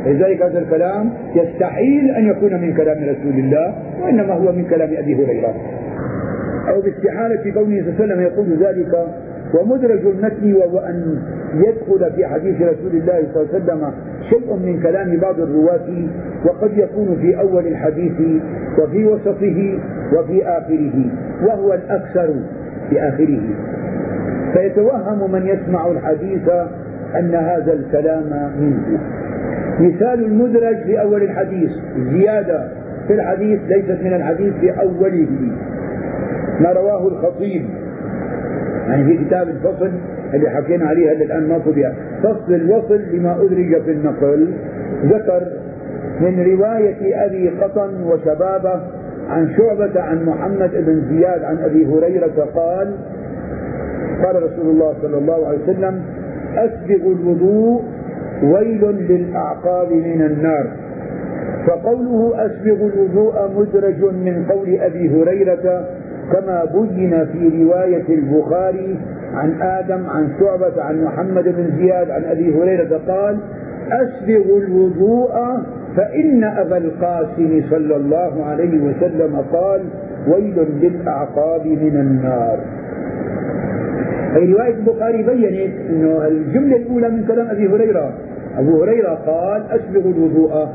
[0.06, 5.14] لذلك هذا الكلام يستحيل أن يكون من كلام رسول الله وإنما هو من كلام أبي
[5.14, 5.54] هريرة.
[6.68, 9.06] أو باستحالة كونه صلى الله عليه وسلم يقول ذلك
[9.54, 11.18] ومدرج المتن وهو أن
[11.54, 13.92] يدخل في حديث رسول الله صلى الله عليه وسلم
[14.30, 15.88] شيء من كلام بعض الرواة
[16.44, 18.12] وقد يكون في أول الحديث
[18.78, 19.78] وفي وسطه
[20.12, 21.04] وفي آخره
[21.42, 22.34] وهو الأكثر
[22.90, 23.40] في آخره.
[24.52, 26.48] فيتوهم من يسمع الحديث
[27.18, 28.98] أن هذا الكلام منه.
[29.80, 31.70] مثال المدرج في أول الحديث
[32.12, 32.68] زيادة
[33.06, 35.28] في الحديث ليست من الحديث في أوله.
[36.60, 37.64] ما رواه الخطيب
[38.88, 39.90] يعني في كتاب الفصل
[40.34, 44.48] اللي حكينا عليه هلا الآن ما طبع فصل الوصل لما أدرج في النقل.
[45.04, 45.42] ذكر
[46.20, 48.80] من رواية أبي قطن وشبابه
[49.28, 52.94] عن شعبة عن محمد بن زياد عن أبي هريرة قال
[54.24, 56.02] قال رسول الله صلى الله عليه وسلم
[56.56, 57.82] أسبغ الوضوء
[58.42, 60.66] ويل للأعقاب من النار.
[61.66, 65.84] فقوله أسبغ الوضوء مدرج من قول أبي هريرة
[66.32, 68.96] كما بين في رواية البخاري
[69.36, 73.38] عن آدم عن شعبة عن محمد بن زياد عن أبي هريرة قال
[73.90, 75.32] أسبغ الوضوء
[75.96, 79.80] فإن أبا القاسم صلى الله عليه وسلم قال
[80.28, 82.58] ويل للأعقاب من النار.
[84.34, 88.12] في رواية البخاري بينت أنه الجملة الأولى من كلام أبي هريرة.
[88.58, 90.68] أبو هريرة قال أسبغ الوضوء.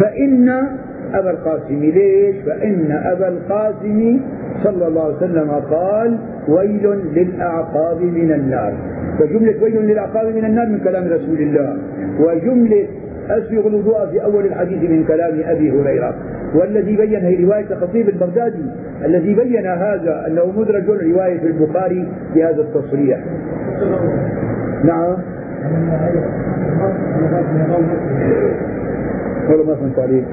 [0.00, 0.48] فإن
[1.14, 4.20] أبا القاسم ليش؟ فإن أبا القاسم
[4.62, 8.72] صلى الله عليه وسلم قال ويل للأعقاب من النار.
[9.18, 11.78] فجملة ويل للأعقاب من النار من كلام رسول الله.
[12.20, 12.86] وجملة
[13.30, 16.14] أسبغ الوضوء في أول الحديث من كلام أبي هريرة.
[16.54, 18.64] والذي بين هي رواية خطيب البغدادي.
[19.04, 23.18] الذي بين هذا أنه مدرج رواية في البخاري بهذا التصريح.
[24.84, 25.16] نعم.
[29.48, 30.24] والله ما فهمت عليك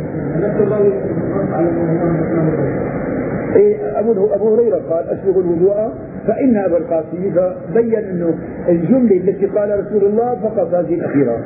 [3.55, 5.93] إيه أبو أبو هريرة قال أسبغ الوضوء.
[6.27, 8.33] فإن أبا القاسم فبين أنه
[8.69, 11.37] الجملة التي قال رسول الله فقط هذه الأخيرة.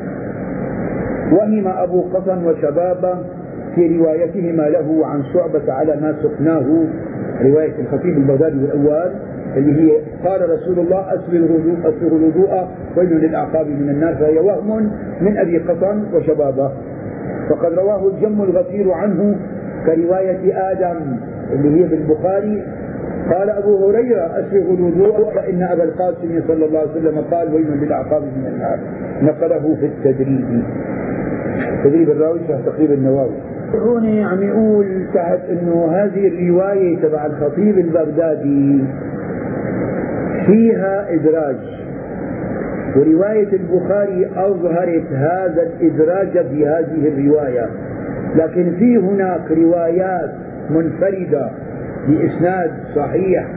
[1.32, 3.18] وهم أبو قطن وشبابه
[3.76, 6.86] في روايتهما له عن شعبة على ما سقناه.
[7.42, 9.12] رواية الخطيب البغدادي الأول
[9.58, 14.16] اللي هي قال رسول الله أسبغ الوضوء الوضوء ويل للأعقاب من النار.
[14.16, 14.92] فهي وهم
[15.22, 16.72] من أبي قطن وشبابه.
[17.50, 19.36] فقد رواه الجم الغفير عنه
[19.86, 21.18] كرواية آدم.
[21.54, 22.64] اللي هي بالبخاري
[23.34, 28.22] قال أبو هريرة أسبغ الوضوء فإن أبا القاسم صلى الله عليه وسلم قال ويل للأعقاب
[28.22, 28.80] من النار
[29.22, 30.64] نقله في التدريب.
[31.84, 33.36] تدريب الراوي شرح تقريب النواوي.
[33.76, 38.84] هون عم يقول تحت إنه هذه الرواية تبع الخطيب البغدادي
[40.46, 41.58] فيها إدراج.
[42.96, 47.70] ورواية البخاري أظهرت هذا الإدراج في هذه الرواية.
[48.36, 50.32] لكن في هناك روايات
[50.70, 51.50] منفردة
[52.08, 53.48] بإسناد صحيح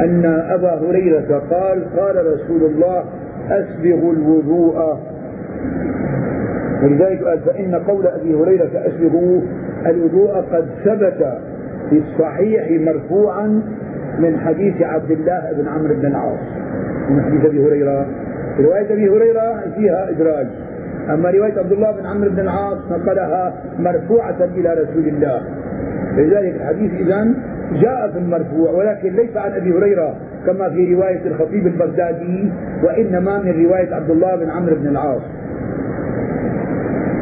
[0.00, 3.04] أن أبا هريرة قال قال رسول الله
[3.50, 4.98] أسبغ الوضوء.
[6.82, 9.40] ولذلك قال فإن قول أبي هريرة أسبغوا
[9.86, 11.38] الوضوء قد ثبت
[11.90, 13.62] في الصحيح مرفوعا
[14.18, 16.38] من حديث عبد الله بن عمرو بن العاص
[17.10, 18.06] من حديث أبي هريرة.
[18.60, 20.46] رواية أبي هريرة فيها إدراج
[21.10, 25.42] أما رواية عبد الله بن عمرو بن العاص نقلها مرفوعة إلى رسول الله.
[26.16, 27.34] لذلك الحديث إذا
[27.72, 32.52] جاء في المرفوع ولكن ليس عن أبي هريرة كما في رواية الخطيب البغدادي
[32.84, 35.22] وإنما من رواية عبد الله بن عمرو بن العاص.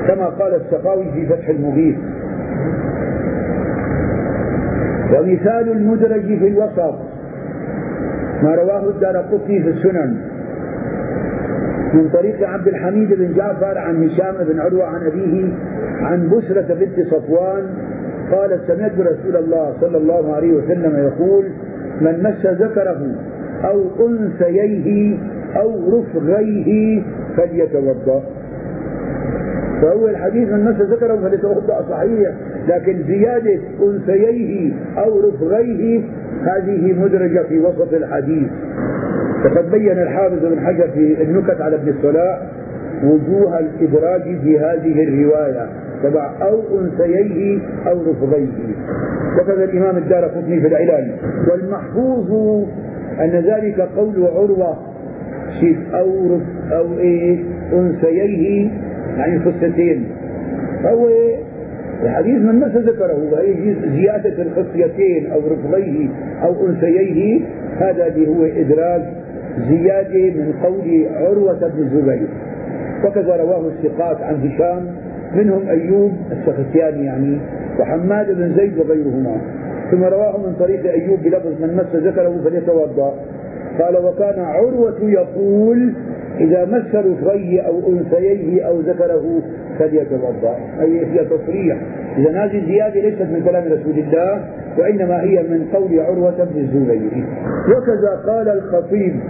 [0.08, 1.96] كما قال السخاوي في فتح المغيث.
[5.14, 6.94] ومثال المدرج في الوسط.
[8.42, 10.16] ما رواه الدار في السنن.
[11.94, 15.48] من طريق عبد الحميد بن جعفر عن هشام بن عروة عن أبيه
[16.00, 17.64] عن بسرة بنت صفوان
[18.32, 21.44] قالت سمعت رسول الله صلى الله عليه وسلم يقول
[22.00, 23.14] من مس ذكره
[23.64, 25.16] أو أنثييه
[25.56, 27.02] أو رفغيه
[27.36, 28.22] فليتوضأ.
[29.82, 32.30] فهو الحديث من مس ذكره فليتوضأ صحيح
[32.68, 36.00] لكن زيادة أنثييه أو رفغيه
[36.44, 38.48] هذه مدرجة في وسط الحديث.
[39.44, 42.38] وقد بين الحافظ بن حجر في النكت على ابن الصلاح
[43.04, 45.66] وجوه الإدراج في هذه الرواية.
[46.02, 48.48] تبع أو أنثييه أو رفضيه.
[49.40, 51.16] وكذا الإمام الدار قطني في العلال
[51.50, 52.30] والمحفوظ
[53.20, 54.78] أن ذلك قول عروة
[55.94, 56.38] أو
[56.72, 57.38] أو إيه
[57.72, 58.70] أنثييه
[59.18, 60.08] يعني قصتين
[60.82, 61.08] فهو
[62.02, 63.42] الحديث من مس ذكره
[63.94, 66.08] زيادة الخصيتين أو رفضيه
[66.42, 67.40] أو أنثييه.
[67.78, 69.02] هذا اللي هو إدراج
[69.68, 72.28] زيادة من قول عروة بن الزبير.
[73.04, 74.86] وكذا رواه الثقات عن هشام
[75.34, 77.38] منهم أيوب السختياني يعني
[77.80, 79.36] وحماد بن زيد وغيرهما.
[79.90, 83.14] ثم رواه من طريق أيوب بلفظ من مس ذكره فليتوضأ.
[83.80, 85.92] قال وكان عروة يقول
[86.40, 89.42] إذا مس رفغيه أو أنثييه أو ذكره
[89.78, 90.56] فليتوضأ.
[90.80, 91.78] أي هي تصريح.
[92.18, 94.44] إذا هذه الزيادة ليست من كلام رسول الله
[94.78, 97.24] وإنما هي من قول عروة بن الزبير.
[97.68, 99.20] وكذا قال الخطيب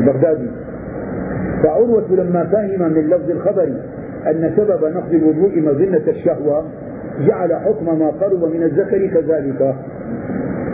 [0.00, 0.48] البغدادي.
[1.62, 3.68] فعروة لما فهم من لفظ الخبر
[4.26, 6.64] أن سبب نقض الوضوء مظنة الشهوة
[7.26, 9.60] جعل حكم ما قرب من الذكر كذلك.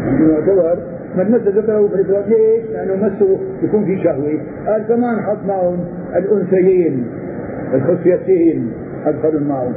[0.07, 0.79] يعني يعتبر
[1.17, 4.39] من مس ذكره فالإفراد ليش؟ لأنه مسه يكون في شهوة.
[4.67, 5.85] قال كمان حط معهم؟
[6.17, 7.07] الأنثيين
[7.75, 8.73] الخصيتين
[9.07, 9.73] أدخلوا معهم.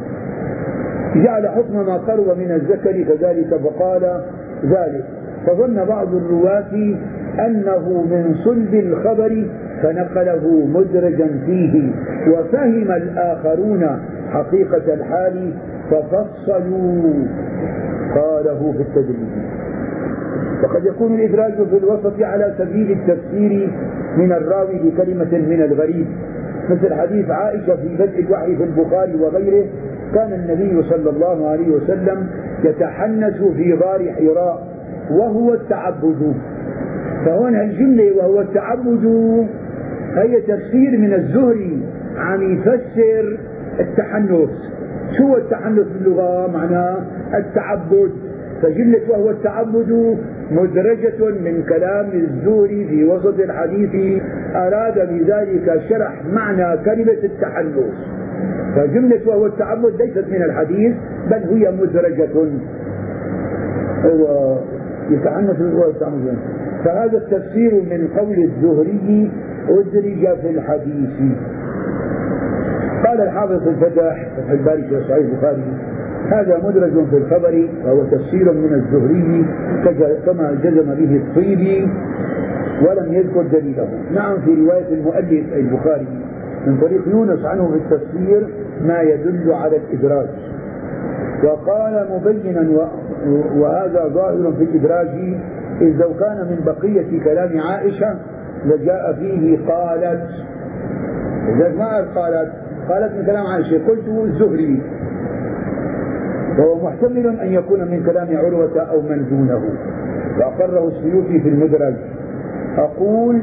[1.15, 4.21] جعل حكم ما قرب من الذكر كذلك فقال
[4.65, 5.05] ذلك.
[5.47, 6.95] فظن بعض الرواة
[7.39, 9.45] أنه من صلب الخبر
[9.83, 11.91] فنقله مدرجا فيه
[12.31, 13.87] وفهم الآخرون
[14.31, 15.51] حقيقة الحال
[15.91, 17.13] ففصلوا
[18.15, 19.29] قاله في التدريب
[20.63, 23.69] وقد يكون الإدراج في الوسط على سبيل التفسير
[24.17, 26.05] من الراوي لكلمة من الغريب
[26.69, 29.65] مثل حديث عائشة في بدء الوحي في البخاري وغيره
[30.15, 32.27] كان النبي صلى الله عليه وسلم
[32.63, 34.67] يتحنث في غار حراء
[35.11, 36.33] وهو التعبد.
[37.25, 39.05] فهون الجملة وهو التعبد
[40.15, 41.81] هي تفسير من الزهري
[42.17, 43.37] عم يفسر
[43.79, 44.49] التحنث.
[45.17, 46.97] شو التحنث باللغة؟ معناه
[47.33, 48.11] التعبد.
[48.61, 50.17] فجملة وهو التعبد
[50.51, 54.21] مدرجة من كلام الزهري في وسط الحديث.
[54.55, 57.93] أراد بذلك شرح معنى كلمة التحنث.
[58.75, 60.95] فجملة وهو التعبد ليست من الحديث
[61.31, 62.49] بل هي مدرجة.
[64.05, 64.57] هو
[65.09, 65.61] يتعنف
[66.85, 69.31] فهذا التفسير من قول الزهري
[69.69, 71.09] أدرج في الحديث.
[73.05, 75.63] قال الحافظ الفتح فتح الباري في صحيح البخاري
[76.31, 79.45] هذا مدرج في الخبر وهو تفسير من الزهري
[80.25, 81.89] كما جزم به الطيبي
[82.87, 83.87] ولم يذكر دليله.
[84.15, 86.07] نعم في رواية المؤلف البخاري
[86.67, 88.47] من طريق يونس عنه في التفسير
[88.87, 90.27] ما يدل على الإدراج.
[91.43, 92.69] وقال مبينا
[93.55, 95.07] وهذا ظاهر في الإدراج
[95.81, 98.15] إذ لو كان من بقية كلام عائشة
[98.65, 100.29] لجاء فيه قالت
[101.47, 102.51] إذا ما قالت؟
[102.89, 104.81] قالت من كلام عائشة قلت الزهري.
[106.59, 109.61] وهو محتمل أن يكون من كلام عروة أو من دونه.
[110.39, 111.93] وأقره السيوطي في المدرج.
[112.77, 113.41] أقول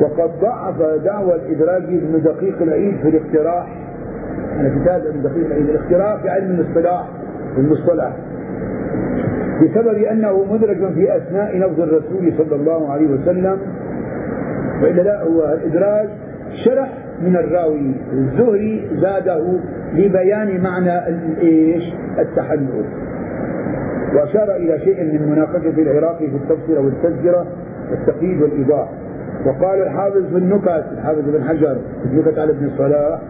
[0.00, 3.76] وقد ضعف دعوى الإدراج ابن دقيق العيد في الاقتراح.
[4.60, 5.68] أنا كتاب ابن دقيق العيد.
[5.68, 7.08] الاقتراح في علم الاصطلاح
[7.54, 8.16] في المصطلح.
[9.62, 13.58] بسبب أنه مدرج في أثناء لفظ الرسول صلى الله عليه وسلم.
[14.84, 16.08] وإلا لا هو الإدراج
[16.64, 16.88] شرح
[17.22, 17.92] من الراوي.
[18.12, 19.44] الزهري زاده
[19.94, 21.82] لبيان معنى الايش
[22.18, 22.70] التحنث
[24.14, 27.46] وأشار إلى شيء من مناقشة العراقي في التفسير والتذكرة
[27.92, 28.88] التقييد والإيضاح.
[29.46, 33.20] وقال الحافظ في النكت الحافظ بن حجر النكت على ابن الصلاح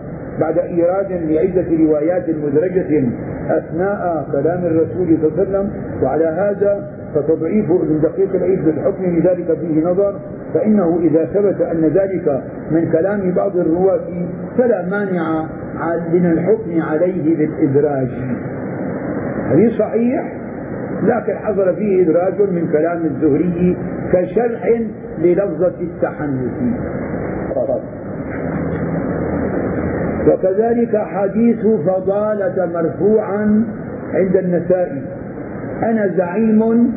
[0.40, 3.04] بعد إيراد لعدة روايات مدرجة
[3.48, 5.70] أثناء كلام الرسول صلى الله عليه وسلم
[6.02, 10.20] وعلى هذا فتضعيف ابن دقيق العيد بالحكم لذلك فيه نظر
[10.54, 14.26] فإنه إذا ثبت أن ذلك من كلام بعض الرواة
[14.58, 15.46] فلا مانع
[16.12, 18.08] من الحكم عليه بالإدراج.
[19.50, 20.32] هذه صحيح
[21.02, 23.76] لكن حصل فيه إدراج من كلام الزهري
[24.12, 24.80] كشرح
[25.18, 26.52] للفظة التحنث.
[30.28, 33.64] وكذلك حديث فضالة مرفوعا
[34.14, 35.02] عند النسائي.
[35.82, 36.92] أنا زعيم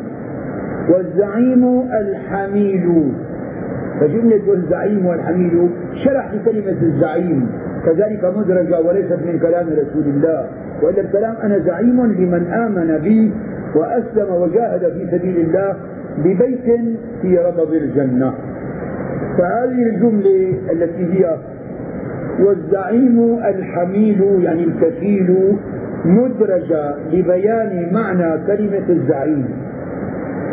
[0.90, 3.12] والزعيم الحميل
[4.00, 5.68] فجملة الزعيم والحميل
[6.04, 7.48] شرح كلمة الزعيم.
[7.86, 10.46] كذلك مدرجة وليست من كلام رسول الله.
[10.82, 13.32] وإلا الكلام أنا زعيم لمن آمن بي
[13.74, 15.76] وأسلم وجاهد في سبيل الله
[16.18, 16.80] ببيت
[17.22, 18.34] في ربض الجنة.
[19.38, 21.36] فهذه الجملة التي هي
[22.40, 25.56] والزعيم الحميل يعني الكفيل
[26.04, 29.67] مدرجة لبيان معنى كلمة الزعيم.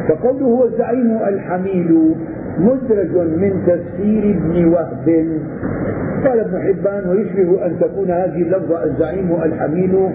[0.07, 2.15] فقوله هو الزعيم الحميل
[2.59, 5.27] مدرج من تفسير ابن وهب.
[6.25, 10.09] قال ابن حبان ويشبه أن تكون هذه اللفظة الزعيم الحميل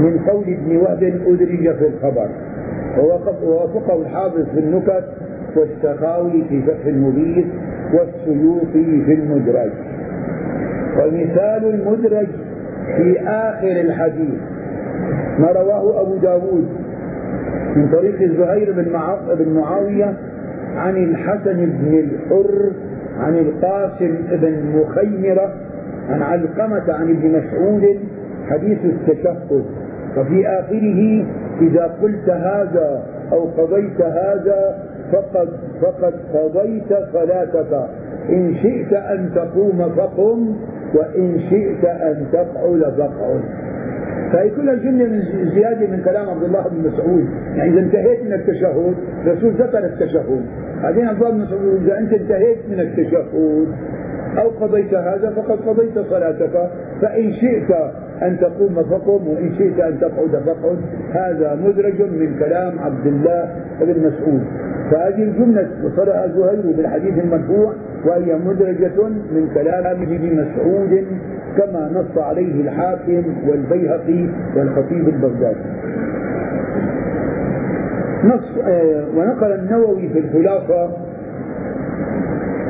[0.00, 2.28] من قول ابن وهب أدرج في الخبر.
[2.98, 5.04] ووافقه الحافظ في النكت
[5.56, 7.46] والسخاوي في فتح المبيت
[7.94, 9.70] والسيوطي في المدرج.
[10.98, 12.26] ومثال المدرج
[12.96, 14.40] في آخر الحديث
[15.38, 16.68] ما رواه أبو داود
[17.76, 20.14] من طريق الزهير بن معاوية
[20.76, 22.72] عن الحسن بن الحر
[23.18, 25.52] عن القاسم بن مخيمرة
[26.10, 27.84] عن علقمة عن ابن مسعود
[28.48, 29.64] حديث التشهد
[30.16, 31.24] وفي آخره
[31.60, 33.02] إذا قلت هذا
[33.32, 34.78] أو قضيت هذا
[35.12, 35.48] فقد
[35.82, 37.88] فقد قضيت صلاتك.
[38.28, 40.56] إن شئت أن تقوم فقم.
[40.94, 43.40] وإن شئت أن تقعد فاقعد
[44.32, 45.22] فهي كلها جملة
[45.54, 47.26] زيادة من كلام عبد الله بن مسعود.
[47.56, 48.94] يعني إذا انتهيت من التشهد
[49.26, 50.44] الرسول ذكر التشهد.
[50.82, 53.26] بعدين عبد الله بن مسعود إذا أنت انتهيت من التشهد
[54.38, 56.70] أو قضيت هذا فقد قضيت صلاتك.
[57.02, 57.70] فإن شئت
[58.22, 60.78] أن تقوم فقم وإن شئت أن تقعد فاقعد
[61.12, 63.48] هذا مدرج من كلام عبد الله
[63.80, 64.44] بن مسعود.
[64.90, 67.72] فهذه الجملة وصلها زهير بالحديث المرفوع
[68.06, 71.06] وهي مدرجة من كلام ابن مسعود
[71.56, 74.26] كما نص عليه الحاكم والبيهقي
[74.56, 75.60] والخطيب البغدادي.
[78.24, 80.90] نص آه ونقل النووي في الخلاصة.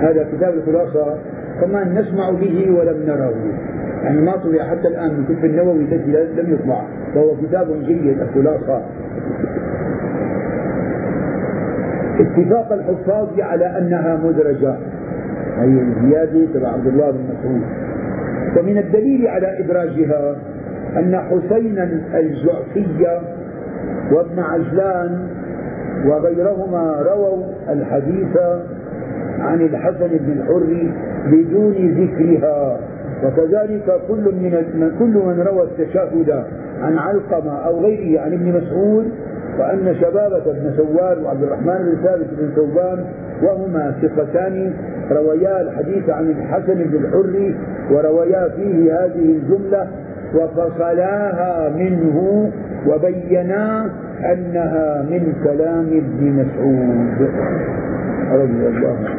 [0.00, 1.18] هذا كتاب الخلاصة.
[1.60, 3.34] كمان نسمع به ولم نره.
[4.04, 6.82] يعني ما طبع حتى الآن من كتب النووي الذي لم يطبع
[7.14, 8.82] وهو كتاب جيد الخلاصة.
[12.20, 14.76] اتفاق الحفاظ على أنها مدرجة.
[15.58, 17.62] هي الزيادة تبع عبد الله بن مسعود.
[18.58, 20.36] ومن الدليل على إدراجها
[20.96, 23.20] أن حسينا الجعفي
[24.12, 25.28] وابن عجلان
[26.06, 28.36] وغيرهما رووا الحديث
[29.40, 30.92] عن الحسن بن الحر
[31.26, 32.80] بدون ذكرها.
[33.24, 36.44] وكذلك كل من كل من روى التشهد
[36.82, 39.06] عن علقمة أو غيره عن ابن مسعود
[39.58, 43.04] وأن شبابة بن سوار وعبد الرحمن بن ثابت بن ثوبان
[43.42, 44.72] وهما ثقتان
[45.10, 47.54] رويا الحديث عن الحسن بن الحر
[47.90, 49.86] ورويا فيه هذه الجملة
[50.34, 52.50] وفصلاها منه
[52.86, 53.90] وبينا
[54.32, 57.30] أنها من كلام ابن مسعود.
[58.34, 59.14] رضي الله عنه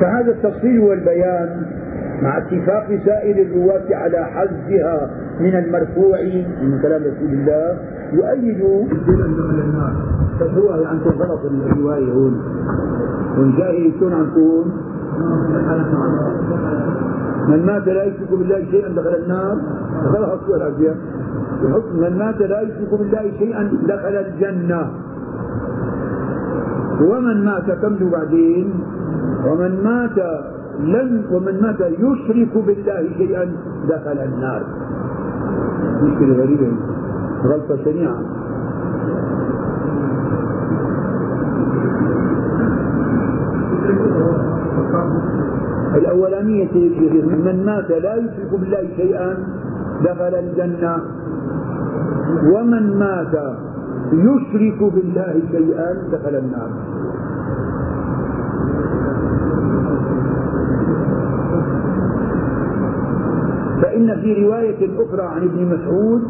[0.00, 1.62] فهذا التفصيل والبيان
[2.22, 6.18] مع اتفاق سائر الرواة على حذفها من المرفوع
[6.62, 7.76] من كلام رسول الله.
[8.12, 8.60] يؤيد
[10.40, 12.34] فهو عندكم غلط الرواية هون.
[13.38, 14.66] وإن جاهل شلون عم تكون؟
[17.48, 19.56] من مات لا يشرك بالله شيئا دخل النار.
[20.06, 20.96] غلط الأبيض
[21.94, 24.90] من مات لا يشرك بالله شيئا دخل الجنة.
[27.00, 28.74] ومن مات كم بعدين؟
[29.46, 30.18] ومن مات
[30.80, 33.44] لن ومن مات يشرك بالله شيئا
[33.88, 34.62] دخل النار.
[36.02, 36.70] مشكلة غريبة.
[37.44, 38.18] غلطة شنيعة
[45.94, 46.74] الأولانية
[47.44, 49.34] من مات لا يشرك بالله شيئا
[50.04, 50.96] دخل الجنة.
[52.54, 53.34] ومن مات
[54.12, 56.70] يشرك بالله شيئا دخل النار.
[63.82, 66.22] فإن في رواية أخرى عن ابن مسعود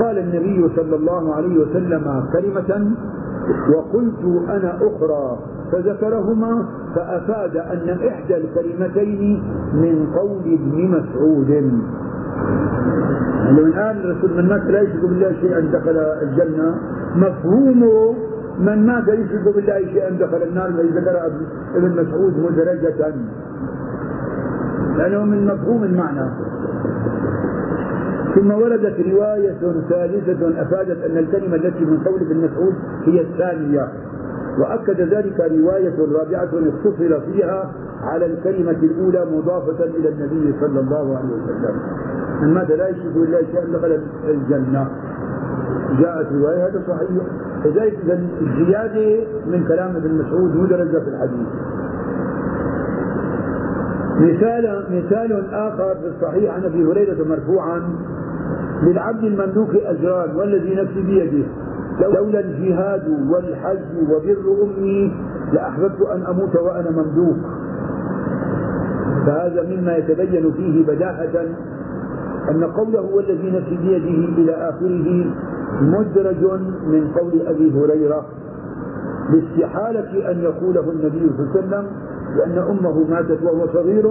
[0.00, 2.90] قال النبي صلى الله عليه وسلم كلمة
[3.76, 5.38] وقلت أنا أخرى
[5.72, 9.42] فذكرهما فأفاد أن إحدى الكلمتين
[9.74, 11.72] من قول ابن مسعود.
[13.50, 16.74] من قال الرسول من مات لا يشرك بالله شيئا دخل الجنة.
[17.16, 18.14] مفهومه
[18.58, 21.26] من مات يشرك بالله شيئا دخل النار الذي ذكر
[21.74, 23.14] ابن مسعود مدرجة.
[24.96, 26.30] لأنه من مفهوم المعنى.
[28.34, 32.74] ثم وردت رواية ثالثة أفادت أن الكلمة التي من قول ابن مسعود
[33.04, 33.88] هي الثانية.
[34.58, 37.70] وأكد ذلك رواية رابعة اتصل فيها
[38.02, 41.74] على الكلمة الأولى مضافة إلى النبي صلى الله عليه وسلم.
[42.42, 44.88] من مات لا يشرك بالله شيئا دخل الجنة.
[46.00, 47.10] جاءت رواية هذا صحيح.
[47.64, 47.98] لذلك
[48.40, 51.48] الزيادة من كلام ابن مسعود مدرجة في الحديث.
[54.20, 57.82] مثال مثال آخر في الصحيح عن أبي هريرة مرفوعا.
[58.82, 61.46] للعبد المملوك أجران والذي نفسي بيده.
[62.02, 65.12] لولا الجهاد والحج وبر أمي
[65.52, 67.36] لأحببت أن أموت وأنا مملوك
[69.26, 71.46] فهذا مما يتبين فيه بداهة
[72.50, 75.24] أن قوله والذي نفسي بيده إلى آخره
[75.82, 78.26] مدرج من قول أبي هريرة
[79.32, 81.86] لاستحالة أن يقوله النبي صلى الله عليه وسلم
[82.36, 84.06] لأن أمه ماتت وهو صغير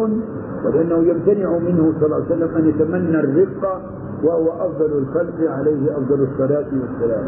[0.65, 3.81] ولأنه يمتنع منه صلى الله عليه وسلم أن يتمنى الرفق
[4.23, 7.25] وهو أفضل الخلق عليه أفضل الصلاة والسلام.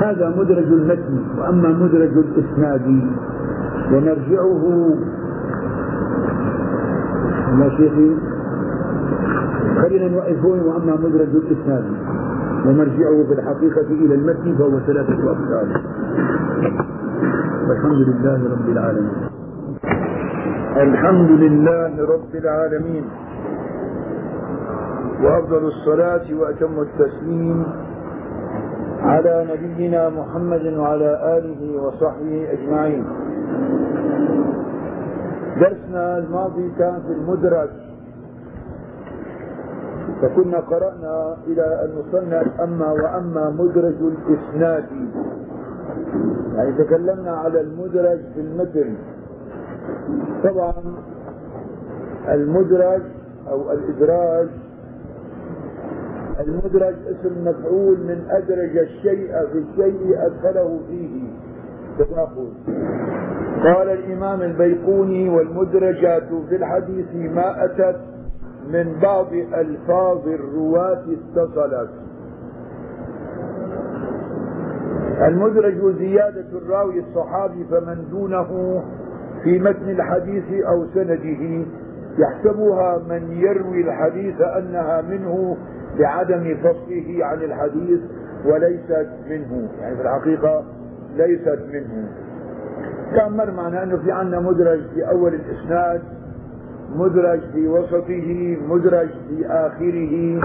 [0.00, 2.86] هذا مدرج المتن وأما مدرج الإسناد
[3.92, 4.94] ومرجعه
[7.60, 8.16] يا شيخي
[9.82, 11.84] خلينا نوقف هون وأما مدرج الإسناد
[12.66, 15.68] ومرجعه في الحقيقة إلى المتن فهو ثلاثة أقسام.
[17.68, 19.16] والحمد لله رب العالمين.
[20.76, 23.04] الحمد لله رب العالمين.
[25.22, 27.66] وأفضل الصلاة وأتم التسليم
[29.00, 33.04] على نبينا محمد وعلى آله وصحبه أجمعين.
[35.60, 37.68] درسنا الماضي كان في المدرج.
[40.22, 44.84] فكنا قرأنا إلى أن وصلنا أما وأما مدرج الإسناد.
[46.54, 48.94] يعني تكلمنا على المدرج في المتن.
[50.44, 50.74] طبعا
[52.28, 53.02] المدرج
[53.50, 54.48] أو الإدراج
[56.40, 61.22] المدرج اسم مفعول من أدرج الشيء في الشيء أدخله فيه.
[61.98, 62.48] تداخل
[63.64, 68.00] قال الإمام البيقوني والمدرجات في الحديث ما أتت
[68.68, 71.02] من بعض ألفاظ الرواة
[71.36, 71.90] اتصلت.
[75.28, 78.82] المدرج زيادة الراوي الصحابي فمن دونه
[79.44, 81.64] في متن الحديث أو سنده
[82.18, 85.56] يحسبها من يروي الحديث أنها منه
[85.98, 88.00] لعدم فصله عن الحديث
[88.46, 89.68] وليست منه.
[89.80, 90.64] يعني في الحقيقة
[91.16, 92.08] ليست منه.
[93.16, 96.02] كان مر معنا أنه في عندنا مدرج في أول الإسناد
[96.96, 100.40] مدرج في وسطه مدرج في آخره.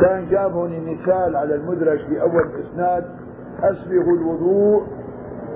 [0.00, 3.04] كان جاب هون مثال على المدرج في أول الإسناد
[3.62, 4.82] أسبغ الوضوء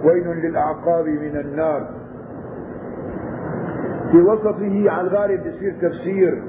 [0.05, 1.88] ويل للأعقاب من النار.
[4.12, 6.42] في وسطه على الغالب بيصير تفسير.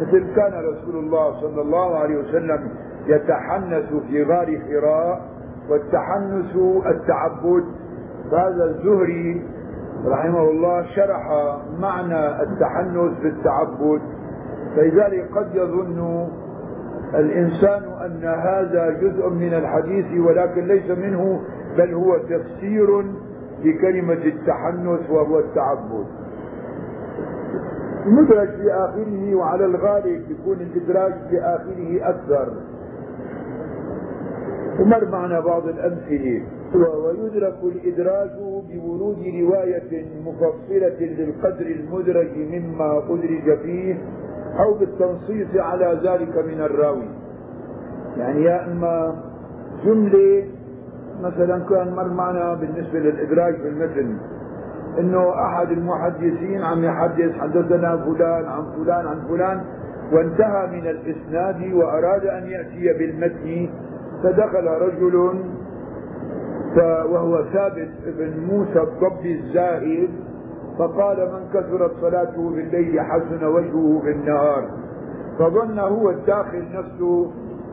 [0.00, 2.68] مثل كان رسول الله صلى الله عليه وسلم
[3.06, 5.20] يتحنث في غار حراء
[5.70, 7.64] والتحنث التعبد.
[8.30, 9.42] فهذا الزهري
[10.06, 14.00] رحمه الله شرح معنى التحنث بالتعبد
[14.76, 16.28] فلذلك قد يظن
[17.14, 21.40] الإنسان أن هذا جزء من الحديث ولكن ليس منه
[21.78, 23.04] بل هو تفسير
[23.64, 26.06] لكلمة التحنث وهو التعبد.
[28.06, 32.52] مدرج في آخره وعلى الغالب يكون الإدراج في آخره أكثر.
[34.80, 36.42] ومر معنا بعض الأمثلة.
[36.74, 38.30] ويدرك الإدراج
[38.72, 43.98] بورود رواية مفصلة للقدر المدرج مما أدرج فيه
[44.58, 47.08] أو بالتنصيص على ذلك من الراوي.
[48.16, 49.22] يعني يا إما
[49.84, 50.44] جملة
[51.22, 54.16] مثلا كان مر معنا بالنسبة للإدراج في المتن.
[54.98, 59.60] إنه أحد المحدثين عم يحدث حدثنا فلان عن فلان عن فلان
[60.12, 63.68] وانتهى من الإسناد وأراد أن يأتي بالمتن
[64.22, 65.14] فدخل رجل
[67.10, 70.08] وهو ثابت بن موسى الضبي الزاهد
[70.78, 74.68] فقال من كثرت صلاته بالليل حسن وجهه بالنهار
[75.38, 77.30] فظن هو الداخل نفسه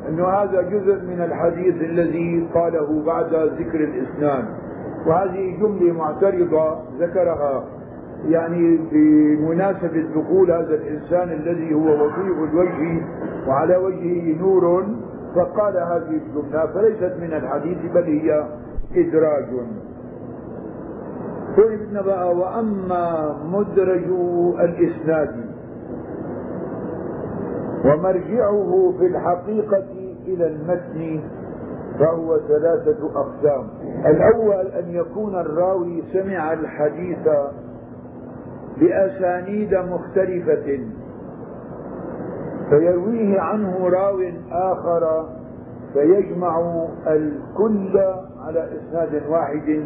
[0.10, 4.46] إنه هذا جزء من الحديث الذي قاله بعد ذكر الإسناد.
[5.08, 7.64] وهذه جملة معترضة ذكرها
[8.28, 13.02] يعني بمناسبة دخول هذا الإنسان الذي هو وضيء الوجه
[13.48, 14.86] وعلى وجهه نور
[15.36, 18.44] فقال هذه الجملة فليست من الحديث بل هي
[18.96, 19.46] إدراج.
[21.58, 24.06] بدنا بقى وأما مدرج
[24.60, 25.36] الإسناد
[27.86, 29.84] ومرجعه في الحقيقة
[30.28, 31.20] إلى المتن
[32.00, 33.68] فهو ثلاثة أقسام.
[34.06, 37.28] الأول أن يكون الراوي سمع الحديث
[38.78, 40.80] بأسانيد مختلفة.
[42.70, 44.22] فيرويه عنه راو
[44.52, 45.30] آخر
[45.94, 47.98] فيجمع الكل
[48.46, 49.84] على إسناد واحد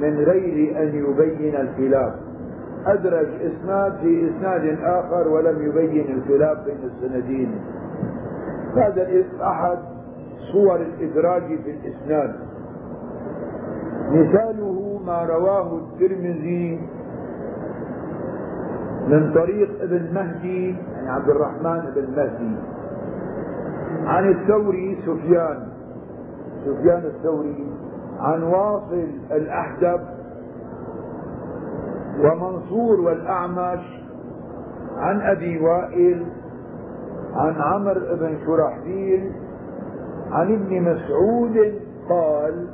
[0.00, 2.14] من غير أن يبين الخلاف.
[2.86, 7.60] أدرج إسناد في إسناد آخر ولم يبين الخلاف بين السندين.
[8.76, 9.08] هذا
[9.42, 9.78] أحد
[10.52, 12.34] صور الإدراج في الإسناد.
[14.12, 16.80] مثاله ما رواه الترمذي
[19.08, 22.56] من طريق ابن مهدي يعني عبد الرحمن بن مهدي.
[24.06, 25.68] عن الثوري سفيان
[26.64, 27.66] سفيان الثوري
[28.20, 30.00] عن واصل الأحدب
[32.20, 33.84] ومنصور والأعمش
[34.96, 36.26] عن أبي وائل
[37.34, 39.32] عن عمرو بن شرحبيل
[40.30, 41.74] عن ابن مسعود
[42.08, 42.66] قال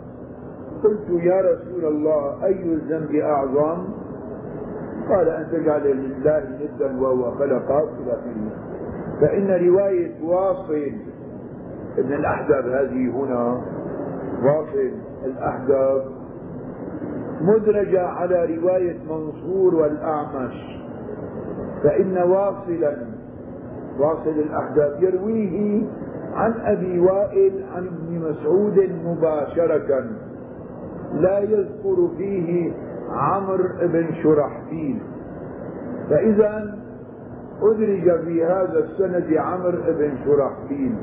[0.85, 3.85] قلت يا رسول الله أي الذنب أعظم؟
[5.09, 8.18] قال أن تجعل لله ندا وهو خلقك إلى
[9.20, 10.93] فإن رواية واصل.
[11.99, 13.61] ابن الأحدب هذه هنا
[14.43, 14.93] واصل.
[15.24, 16.03] الأحدب
[17.41, 20.81] مدرجة على رواية منصور والأعمش.
[21.83, 22.97] فإن واصلا
[23.99, 25.87] واصل الأحدب يرويه
[26.35, 30.05] عن أبي وائل عن ابن مسعود مباشرة.
[31.12, 32.72] لا يذكر فيه
[33.11, 34.98] عمرو بن شرحبيل.
[36.11, 36.78] فإذا
[37.62, 40.94] أدرج في هذا السند عمرو بن شرحبيل.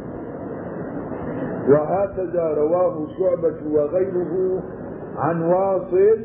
[1.70, 4.64] وهكذا رواه شعبة وغيره
[5.18, 6.20] عن واصل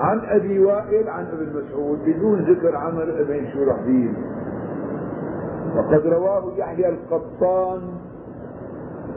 [0.00, 4.14] عن أبي وائل عن ابن مسعود بدون ذكر عمرو بن شرحبيل.
[5.76, 7.80] وقد رواه يحيى القطان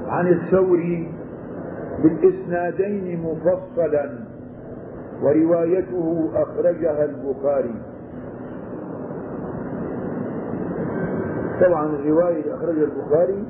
[0.07, 1.11] عن الثوري
[2.03, 4.09] بالإسنادين مفصلا
[5.23, 7.75] وروايته أخرجها البخاري.
[11.61, 13.43] طبعا الرواية أخرجها البخاري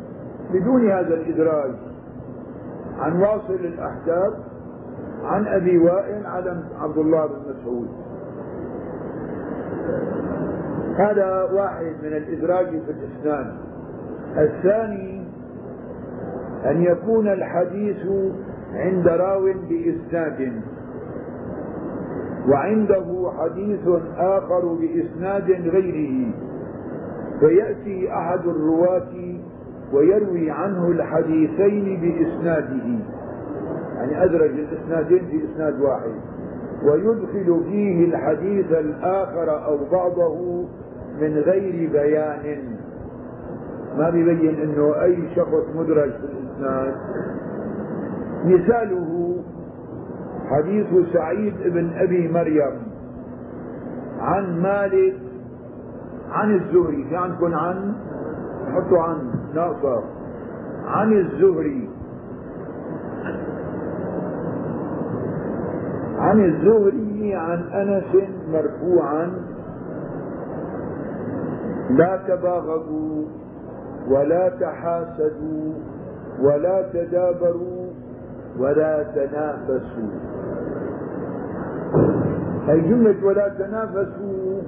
[0.53, 1.71] بدون هذا الإدراج.
[2.99, 4.33] عن واصل الأحداث
[5.23, 7.87] عن أبي وائل على عبد الله بن مسعود.
[10.95, 13.53] هذا واحد من الإدراج في الإسناد.
[14.37, 15.16] الثاني
[16.65, 18.05] أن يكون الحديث
[18.73, 20.51] عند راو بإسناد
[22.49, 23.87] وعنده حديث
[24.17, 26.31] آخر بإسناد غيره
[27.39, 29.37] فيأتي أحد الرواة
[29.93, 32.99] ويروي عنه الحديثين بإسناده
[33.95, 36.11] يعني أدرج الإسنادين في إسناد واحد
[36.83, 40.65] ويدخل فيه الحديث الآخر أو بعضه
[41.21, 42.76] من غير بيان.
[43.97, 46.95] ما بيبين إنه أي شخص مدرج في الإسناد.
[48.45, 49.35] مثاله
[50.49, 52.81] حديث سعيد بن أبي مريم
[54.19, 55.15] عن مالك
[56.31, 57.05] عن الزهري.
[57.09, 57.93] في عندكم عن؟
[58.73, 60.03] حطوا عن ناقصة.
[60.87, 61.89] عن الزهري.
[66.17, 69.31] عن الزهري عن أنس مرفوعا.
[71.89, 73.25] لا تباغضوا.
[74.09, 75.73] ولا تحاسدوا
[76.41, 77.85] ولا تدابروا
[78.59, 80.11] ولا تنافسوا.
[82.69, 84.61] أي جملة ولا تنافسوا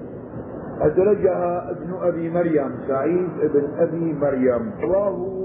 [0.82, 4.72] أدرجها ابن أبي مريم سعيد ابن أبي مريم.
[4.84, 5.40] رواه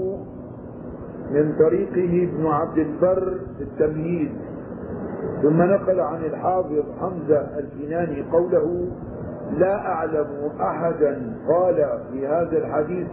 [1.31, 4.31] من طريقه ابن عبد البر في التمهيد
[5.41, 8.87] ثم نقل عن الحافظ حمزة الكناني قوله
[9.51, 10.27] لا أعلم
[10.61, 13.07] أحدا قال في هذا الحديث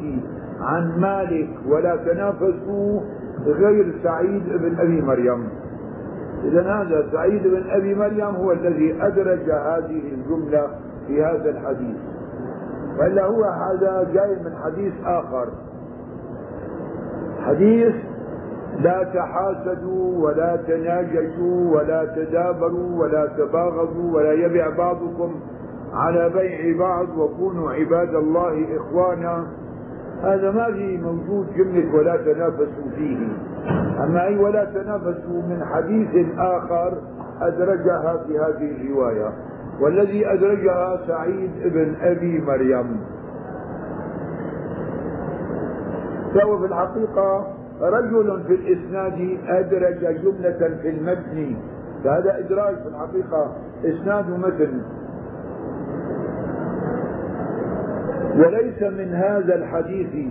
[0.61, 3.01] عن مالك ولا تنافسوا
[3.47, 5.49] غير سعيد بن أبي مريم.
[6.45, 10.67] إذا هذا سعيد بن أبي مريم هو الذي أدرج هذه الجملة
[11.07, 11.97] في هذا الحديث.
[12.99, 15.49] وإلا هو هذا جاي من حديث آخر.
[17.41, 17.95] حديث
[18.79, 25.41] لا تحاسدوا ولا تناجشوا ولا تدابروا ولا تباغضوا ولا يبع بعضكم
[25.93, 29.47] على بيع بعض وكونوا عباد الله إخوانا.
[30.23, 33.19] هذا ما في موجود جملة ولا تنافسوا فيه.
[34.05, 36.93] أما أي ولا تنافسوا من حديث آخر
[37.41, 39.33] أدرجها في هذه الرواية
[39.81, 43.01] والذي أدرجها سعيد بن أبي مريم.
[46.35, 47.47] فهو في الحقيقة
[47.81, 51.57] رجل في الإسناد أدرج جملة في المتن.
[52.05, 53.53] فهذا إدراج في الحقيقة
[53.85, 54.81] إسناد متن.
[58.37, 60.27] وليس من هذا الحديث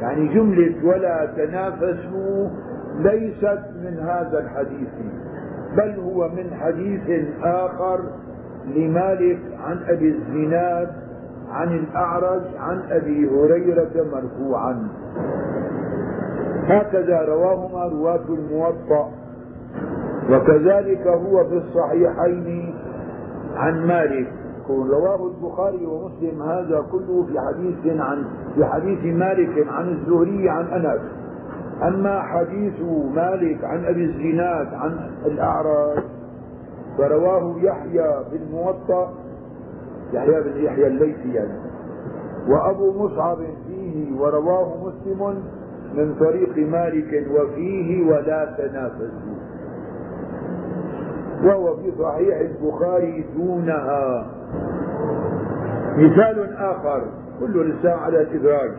[0.00, 2.48] يعني جملة ولا تنافسوا
[2.98, 4.88] ليست من هذا الحديث
[5.76, 8.00] بل هو من حديث آخر
[8.76, 10.88] لمالك عن أبي الزناد
[11.50, 14.88] عن الأعرج عن أبي هريرة مرفوعا.
[16.66, 19.10] هكذا رواهما رواة الموطأ.
[20.30, 22.74] وكذلك هو في الصحيحين
[23.56, 24.32] عن مالك.
[24.70, 31.00] رواه البخاري ومسلم هذا كله في حديث عن في حديث مالك عن الزهري عن أنس.
[31.82, 32.80] أما حديث
[33.14, 36.02] مالك عن أبي الزناد عن الأعرج
[36.98, 39.12] فرواه يحيى في الموطا
[40.12, 41.58] يحيى بن يحيى الليثي يعني.
[42.48, 45.42] وأبو مصعب فيه ورواه مسلم
[45.94, 49.34] من طريق مالك وفيه ولا تنافسوا.
[51.44, 54.26] وهو في صحيح البخاري دونها.
[55.96, 57.02] مثال آخر
[57.40, 58.70] كل لسان على الإدراج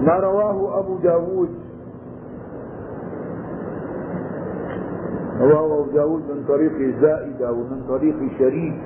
[0.00, 1.48] ما رواه أبو داود؟
[5.40, 8.78] رواه أبو داود من طريق زائدة ومن طريق شريك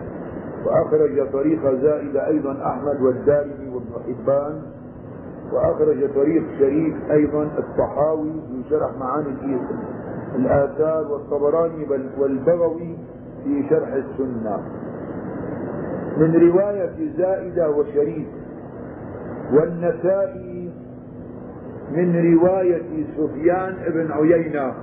[0.66, 4.62] وأخرج طريق زائدة أيضا أحمد والدارمي وابن حبان
[5.53, 9.59] وأخرج طريق شريف أيضا الطحاوي في شرح معاني
[10.34, 11.86] الآثار والطبراني
[12.18, 12.96] والبغوي
[13.45, 14.59] في شرح السنة.
[16.16, 18.26] من رواية زائدة وشريف.
[19.53, 20.70] والنسائي
[21.93, 24.74] من رواية سفيان بن عيينة.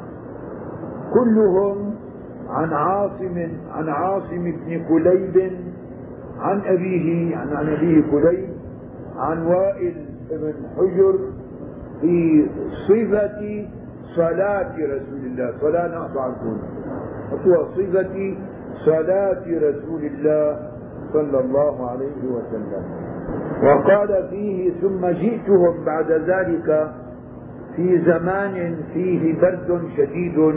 [1.14, 1.96] كلهم
[2.50, 5.52] عن عاصم عن عاصم بن كليب
[6.40, 8.50] عن أبيه عن, أبيه كليب
[9.18, 9.94] عن وائل
[10.32, 11.16] بن حجر
[12.02, 12.48] في
[12.88, 13.66] صفة
[14.16, 15.54] صلاة رسول الله.
[15.62, 16.58] صلاة نقطع عنكم.
[17.76, 18.36] صفة
[18.86, 20.70] صلاة رسول الله
[21.14, 22.84] صلى الله عليه وسلم.
[23.64, 26.92] وقال فيه ثم جئتهم بعد ذلك
[27.76, 30.54] في زمان فيه برد شديد.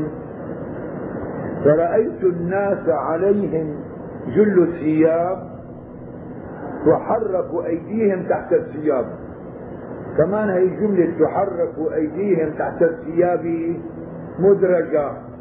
[1.64, 3.76] فرأيت الناس عليهم
[4.36, 5.38] جل الثياب
[6.86, 9.06] تحرك أيديهم تحت الثياب.
[10.18, 13.76] كمان هي جملة تحرك أيديهم تحت الثياب
[14.38, 15.31] مدرجة.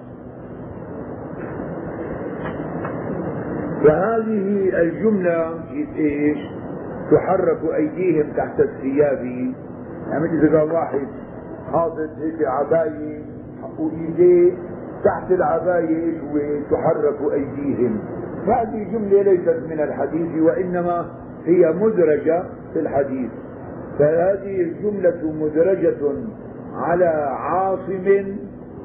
[3.83, 5.59] فهذه الجملة
[5.97, 6.37] إيش؟
[7.11, 9.25] تحرك أيديهم تحت الثياب.
[10.09, 11.07] يعني إذا واحد
[11.71, 13.21] حاطط هيك عباية
[13.79, 14.51] وإيديه
[15.03, 17.99] تحت العباية وتحرك أيديهم.
[18.47, 21.05] هذه جملة ليست من الحديث وإنما
[21.45, 23.29] هي مدرجة في الحديث.
[23.99, 26.13] فهذه الجملة مدرجة
[26.75, 27.05] على
[27.39, 28.25] عاصم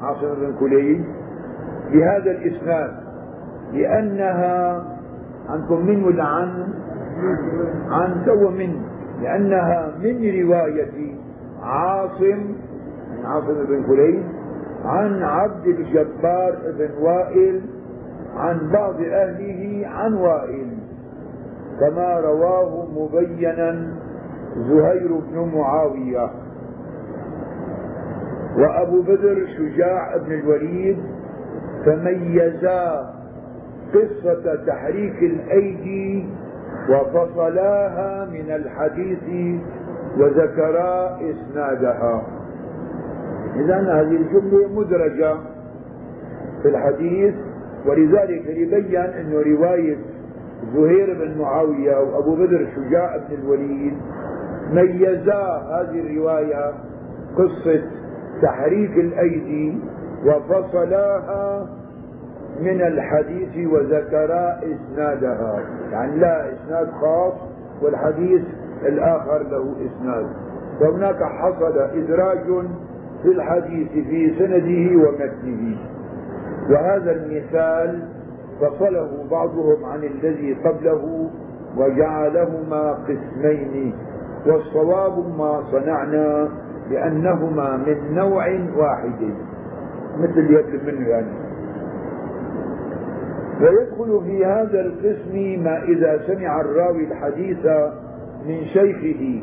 [0.02, 1.04] عاصم بن كليب
[1.92, 3.05] بهذا الإسناد.
[3.72, 4.84] لأنها
[5.48, 6.68] عنكم من ولا عن
[7.90, 8.82] عن سوى من
[9.22, 11.14] لأنها من رواية
[11.62, 12.54] عاصم
[13.24, 14.22] عاصم بن كليب
[14.84, 17.60] عن عبد الجبار بن وائل
[18.36, 20.68] عن بعض أهله عن وائل.
[21.80, 23.92] كما رواه مبينا
[24.56, 26.30] زهير بن معاوية.
[28.58, 30.98] وأبو بدر شجاع بن الوليد
[31.84, 33.15] تميزا
[33.94, 36.26] قصة تحريك الأيدي
[36.90, 39.58] وفصلاها من الحديث
[40.18, 42.22] وذكرا إسنادها.
[43.56, 45.34] إذا هذه الجملة مدرجة
[46.62, 47.34] في الحديث
[47.86, 49.96] ولذلك يبين أن رواية
[50.74, 53.94] زهير بن معاوية وأبو بدر شجاع بن الوليد
[54.72, 56.72] ميزا هذه الرواية
[57.38, 57.82] قصة
[58.42, 59.78] تحريك الأيدي
[60.26, 61.68] وفصلاها
[62.60, 65.62] من الحديث وذكرا إسنادها.
[65.92, 67.32] يعني لا إسناد خاص
[67.82, 68.42] والحديث
[68.86, 70.26] الآخر له إسناد.
[70.80, 72.66] فهناك حصل إدراج
[73.22, 75.76] في الحديث في سنده ومتنه.
[76.70, 78.02] وهذا المثال
[78.60, 81.30] فصله بعضهم عن الذي قبله
[81.76, 83.94] وجعلهما قسمين.
[84.46, 86.48] والصواب ما صنعنا
[86.90, 88.46] لأنهما من نوع
[88.76, 89.34] واحد.
[90.18, 91.46] مثل يطلب منه يعني.
[93.60, 97.66] ويدخل في هذا القسم ما إذا سمع الراوي الحديث
[98.46, 99.42] من شيخه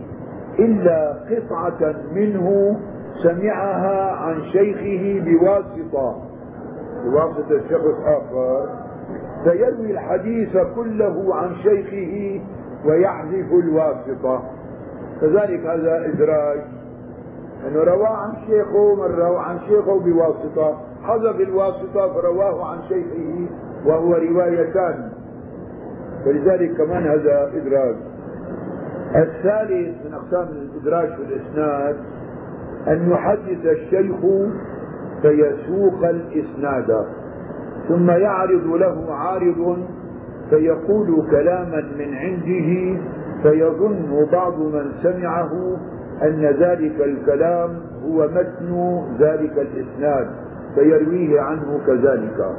[0.59, 2.77] إلا قطعة منه
[3.23, 6.21] سمعها عن شيخه بواسطة.
[7.05, 8.69] بواسطة شخص آخر
[9.43, 12.41] فيروي الحديث كله عن شيخه
[12.85, 14.43] ويحذف الواسطة.
[15.21, 16.59] كذلك هذا إدراج.
[17.67, 20.77] أنه رواه عن شيخه من روى عن شيخه بواسطة.
[21.03, 23.47] حذف الواسطة فرواه عن شيخه.
[23.85, 25.09] وهو روايتان.
[26.25, 27.95] فلذلك كمان هذا إدراج
[29.15, 31.95] الثالث من أقسام الإدراج الإسناد
[32.87, 34.15] أن يحدث الشيخ
[35.21, 37.05] فيسوق الإسناد
[37.87, 39.77] ثم يعرض له عارض
[40.49, 42.99] فيقول كلاما من عنده
[43.43, 45.77] فيظن بعض من سمعه
[46.21, 47.69] أن ذلك الكلام
[48.05, 50.27] هو متن ذلك الإسناد
[50.75, 52.55] فيرويه عنه كذلك.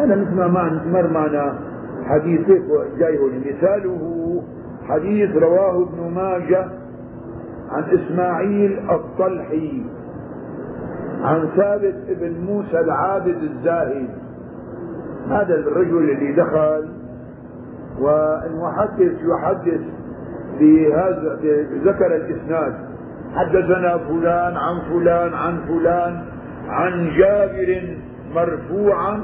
[0.00, 1.58] أنا مثل ما مر معنا
[2.04, 2.62] حديثك
[2.98, 4.42] جاي مثاله.
[4.88, 6.68] حديث رواه ابن ماجه
[7.70, 9.82] عن إسماعيل الطلحي
[11.22, 14.08] عن ثابت بن موسى العابد الزاهد.
[15.28, 16.88] هذا الرجل اللي دخل
[18.00, 19.80] والمحدث يحدث
[20.60, 21.38] بهذا
[21.84, 22.74] ذكر الإسناد.
[23.34, 26.22] حدثنا فلان عن فلان عن فلان
[26.68, 27.96] عن جابر
[28.34, 29.20] مرفوعا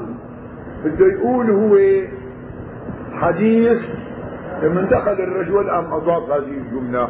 [0.85, 1.77] بده يقول هو
[3.13, 3.79] حديث
[4.63, 7.07] لما انتقل الرجل أم أضاف هذه الجملة؟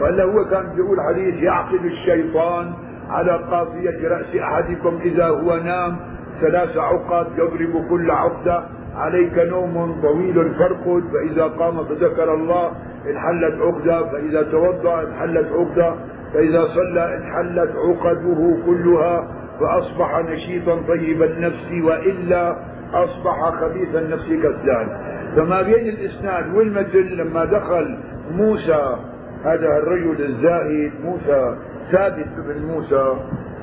[0.00, 2.72] ولا هو كان بيقول حديث يعقد الشيطان
[3.08, 5.96] على قافية رأس أحدكم إذا هو نام
[6.40, 8.62] ثلاث عقد يضرب كل عقدة
[8.96, 12.72] عليك نوم طويل فارقد فإذا قام فذكر الله
[13.10, 15.94] انحلت عقدة فإذا توضأ انحلت عقدة
[16.34, 19.28] فإذا صلى انحلت عقده كلها.
[19.60, 22.56] فأصبح نشيطا طيب النفس وإلا
[22.94, 24.88] أصبح خبيث النفس كسلان
[25.36, 27.98] فما بين الإسناد والمتن لما دخل
[28.30, 28.96] موسى
[29.44, 31.56] هذا الرجل الزاهد موسى
[31.92, 33.14] ثابت بن موسى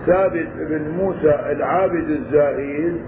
[0.05, 3.01] ثابت بن موسى العابد الزاهد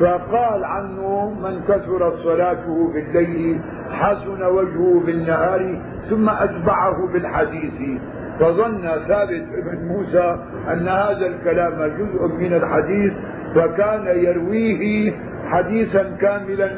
[0.00, 3.60] فقال عنه من كثرت صلاته بالليل
[3.90, 8.00] حسن وجهه بالنهار ثم أتبعه بالحديث.
[8.40, 10.36] فظن ثابت بن موسى
[10.72, 13.12] أن هذا الكلام جزء من الحديث
[13.54, 15.12] فكان يرويه
[15.46, 16.68] حديثا كاملا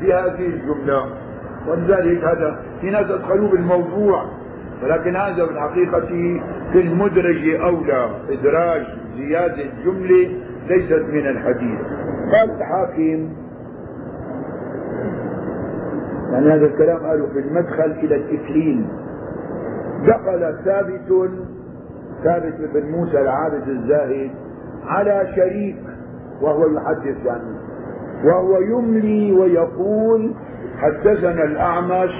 [0.00, 1.06] في هذه الجملة.
[1.68, 4.24] ولذلك هذا في ناس أدخلوه بالموضوع
[4.82, 6.06] ولكن هذا في الحقيقة
[6.72, 8.82] في المدرج أولى إدراج
[9.16, 10.30] زيادة جملة
[10.68, 11.80] ليست من الحديث.
[12.32, 13.32] قال الحاكم
[16.32, 18.86] يعني هذا الكلام قالوا في المدخل إلى الإكليل.
[20.06, 21.30] دخل ثابت
[22.24, 24.30] ثابت بن موسى العابد الزاهد
[24.86, 25.76] على شريك
[26.40, 27.54] وهو يحدث يعني.
[28.24, 30.34] وهو يملي ويقول
[30.78, 32.10] حدثنا الأعمش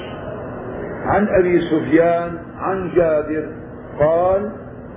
[1.04, 3.48] عن أبي سفيان عن جابر
[3.98, 4.50] قال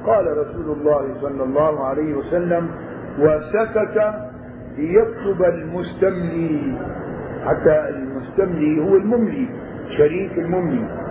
[0.06, 2.68] قال رسول الله صلى الله عليه وسلم
[3.20, 4.14] وسكت
[4.78, 6.78] ليكتب المستملي
[7.46, 9.50] حتى المستملي هو المملي
[9.98, 11.07] شريك المملي.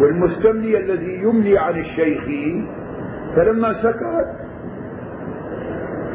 [0.00, 2.24] والمستملي الذي يملي عن الشيخ
[3.36, 4.26] فلما سكت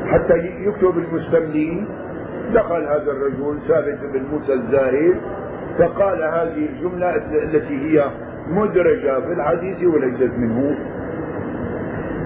[0.05, 1.87] حتى يكتب المستملي
[2.53, 5.15] دخل هذا الرجل ثابت بن موسى الزاهد
[5.79, 8.05] فقال هذه الجملة التي هي
[8.47, 10.77] مدرجة في الحديث وليست منه.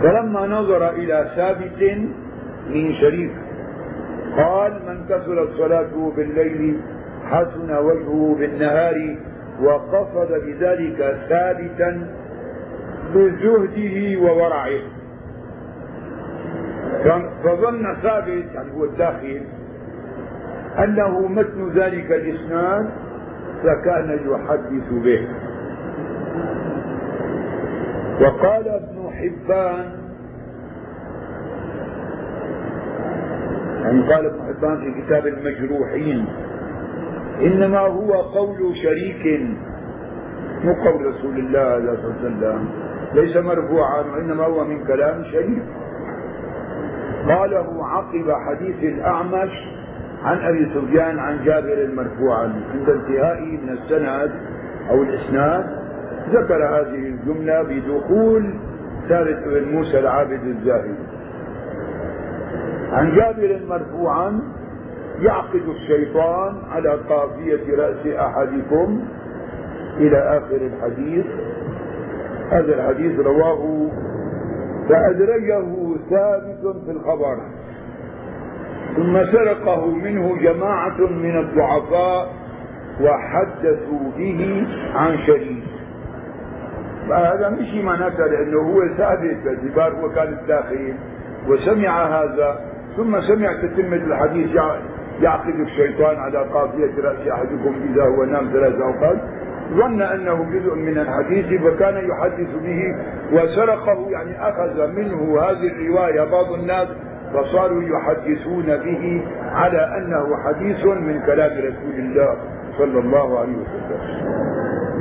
[0.04, 1.98] فلما نظر إلى ثابت
[2.70, 3.32] من شريك
[4.38, 6.80] قال من كثرت صلاته بالليل
[7.26, 9.16] حسن وجهه بالنهار
[9.62, 12.08] وقصد بذلك ثابتا
[13.16, 14.82] بزهده وورعه.
[17.44, 19.42] فظن ثابت يعني هو الداخل
[20.84, 22.90] أنه متن ذلك الإسناد
[23.64, 25.28] فكان يحدث به.
[28.22, 29.92] وقال ابن حبان
[33.84, 36.26] يعني قال ابن حبان في كتاب المجروحين
[37.42, 39.42] إنما هو قول شريك
[40.64, 42.70] مو قول رسول الله صلى الله عليه وسلم.
[43.14, 45.64] ليس مرفوعا وإنما هو من كلام شريك.
[47.30, 49.52] قاله عقب حديث الأعمش
[50.24, 52.54] عن أبي سفيان عن جابر مرفوعا.
[52.74, 54.32] عند انتهائه من السند
[54.90, 55.66] أو الإسناد
[56.30, 58.54] ذكر هذه الجملة بدخول
[59.10, 60.96] ثابت بن موسى العابد الزاهد
[62.92, 64.42] عن جابر مرفوعا
[65.22, 69.06] يعقد الشيطان على قافية رأس أحدكم
[69.98, 71.26] إلى آخر الحديث.
[72.52, 73.90] هذا الحديث رواه
[74.90, 75.66] فأدرجه
[76.10, 77.38] ثابت في الخبر
[78.96, 82.34] ثم سرقه منه جماعة من الضعفاء
[83.02, 85.64] وحدثوا به عن شريك.
[87.12, 90.94] هذا مش معناته لأنه هو ثابت باعتبار هو كان الداخل
[91.48, 92.60] وسمع هذا
[92.98, 94.56] ثم سمع تتمة الحديث
[95.22, 99.18] يعقد الشيطان على قافية رأس أحدكم إذا هو نام ثلاث أوقات.
[99.74, 102.96] ظن أنه جزء من الحديث فكان يحدث به
[103.34, 106.88] وسرقه يعني أخذ منه هذه الرواية بعض الناس
[107.34, 112.36] فصاروا يحدثون به على أنه حديث من كلام رسول الله
[112.78, 114.38] صلى الله عليه وسلم.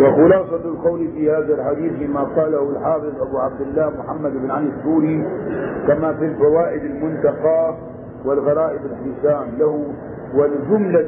[0.01, 5.25] وخلاصة القول في هذا الحديث ما قاله الحافظ أبو عبد الله محمد بن علي السوري
[5.87, 7.75] كما في الفوائد المنتقى
[8.27, 9.85] والغرائب الحسام له
[10.35, 11.07] والجملة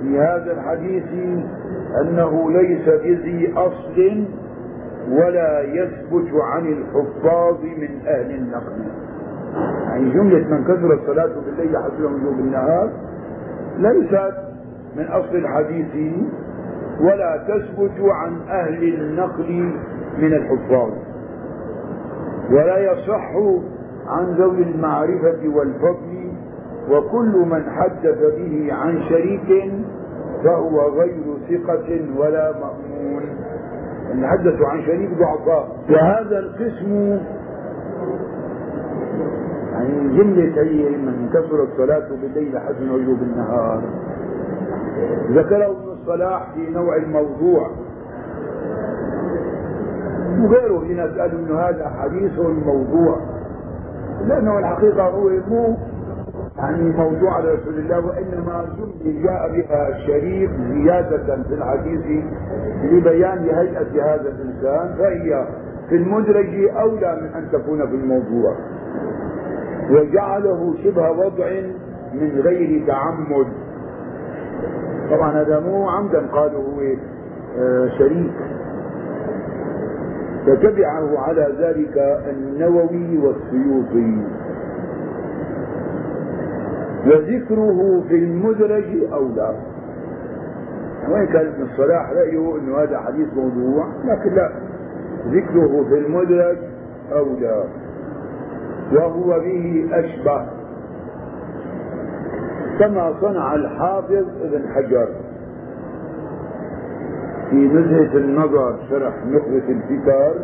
[0.00, 1.04] في هذا الحديث
[2.00, 4.24] أنه ليس بذي أصل
[5.10, 8.84] ولا يثبت عن الحفاظ من أهل النقل.
[9.88, 12.90] يعني جملة من كثرت صلاته بالليل حتى وجوه بالنهار
[13.78, 14.34] ليست
[14.96, 16.14] من أصل الحديث
[17.00, 19.72] ولا تثبت عن أهل النقل
[20.18, 20.90] من الحفاظ.
[22.50, 23.30] ولا يصح
[24.06, 26.17] عن ذوي المعرفة والفضل
[26.90, 29.72] وكل من حدث به عن شريك
[30.44, 33.22] فهو غير ثقة ولا مأمون.
[34.12, 35.68] أن حدثوا عن شريك ضعفاء.
[35.90, 37.18] وهذا القسم
[39.72, 43.82] يعني جملة هي من كثرت صلاته بالليل حسن وجوب النهار
[45.30, 47.70] ذكره ابن الصلاح في نوع الموضوع.
[50.40, 53.16] وغيره ناس قالوا إنه هذا حديث موضوع.
[54.26, 55.76] لأنه الحقيقة هو مو
[56.58, 62.24] يعني موضوع على رسول الله وإنما جمله جاء بها الشريف زيادة في الحديث
[62.82, 65.46] لبيان هيئة هذا الإنسان فهي
[65.88, 68.54] في المدرج أولى من أن تكون في الموضوع.
[69.90, 71.50] وجعله شبه وضع
[72.14, 73.46] من غير تعمد.
[75.10, 76.80] طبعا هذا مو عمدا قالوا هو
[77.58, 78.32] آه، شريك
[80.46, 81.98] فتبعه على ذلك
[82.30, 84.22] النووي والسيوطي.
[87.06, 89.54] وذكره في المدرج أولى.
[91.10, 94.50] وين كان ابن الصلاح رأيه أنه هذا حديث موضوع لكن لا.
[95.26, 96.56] ذكره في المدرج
[97.12, 97.64] أولى.
[98.92, 100.46] وهو به أشبه.
[102.78, 105.08] كما صنع الحافظ ابن حجر.
[107.50, 110.34] في نزهة النظر شرح نخبة الفكر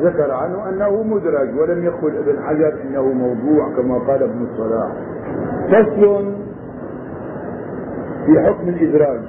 [0.00, 4.92] ذكر عنه أنه مدرج ولم يقل ابن حجر إنه موضوع كما قال ابن الصلاح.
[5.68, 6.34] فصل
[8.26, 9.20] في حكم الإدراج.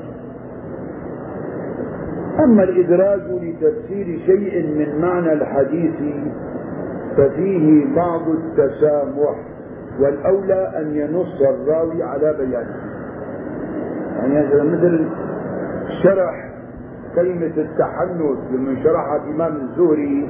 [2.44, 5.94] أما الإدراج لتفسير شيء من معنى الحديث
[7.18, 9.36] ففيه بعض التسامح
[10.00, 12.76] والأولى أن ينص الراوي على بيانه.
[14.18, 15.06] يعني هذا مثل
[16.04, 16.50] شرح
[17.16, 20.30] كلمة التحنث لمن شرحها الإمام الزهري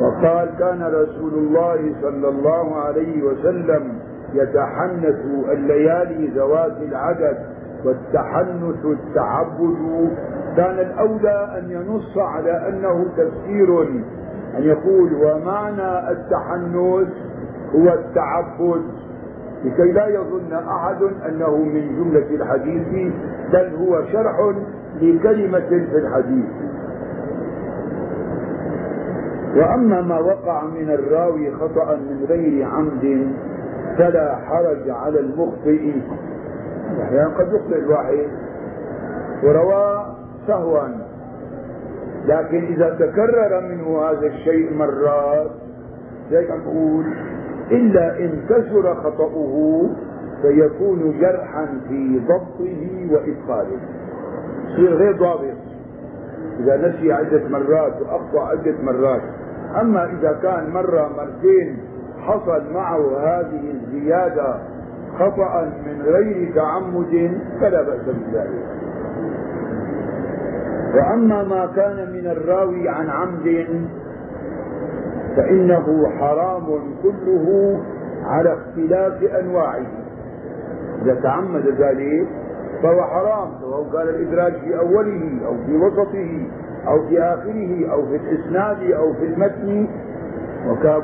[0.00, 3.98] وقال كان رسول الله صلى الله عليه وسلم
[4.34, 5.20] يتحنث
[5.52, 7.36] الليالي ذوات العدد
[7.84, 10.10] والتحنث التعبد.
[10.56, 13.82] كان الأولى أن ينص على أنه تفسير
[14.58, 17.08] أن يقول ومعنى التحنث
[17.74, 18.82] هو التعبد.
[19.64, 23.12] لكي لا يظن أحد أنه من جملة الحديث
[23.52, 24.52] بل هو شرح
[25.02, 26.50] لكلمة في الحديث.
[29.56, 33.32] وأما ما وقع من الراوي خطأ من غير عمد
[33.98, 35.92] فلا حرج على المخطئ.
[37.02, 38.26] أحيانا قد يخطئ الواحد
[39.44, 40.06] وروى
[40.46, 40.88] سهوا.
[42.26, 45.50] لكن إذا تكرر منه هذا الشيء مرات
[46.30, 47.04] زي نقول
[47.70, 49.86] إلا إن كثر خطأه
[50.42, 53.80] فيكون جرحا في ضبطه وإتقانه
[54.68, 55.56] يصير غير ضابط.
[56.60, 59.22] إذا نسي عدة مرات وأخطأ عدة مرات.
[59.80, 61.78] أما إذا كان مرة مرتين
[62.20, 64.56] حصل معه هذه الزيادة
[65.18, 68.64] خطأ من غير تعمد فلا بأس بذلك.
[70.94, 73.66] وأما ما كان من الراوي عن عمد
[75.36, 76.66] فإنه حرام
[77.02, 77.78] كله
[78.24, 79.86] على اختلاف أنواعه.
[81.02, 82.26] إذا تعمد ذلك
[82.82, 86.48] فهو حرام سواء كان الإدراج في أوله أو في وسطه
[86.88, 89.88] أو في آخره أو في الإسناد أو في المتن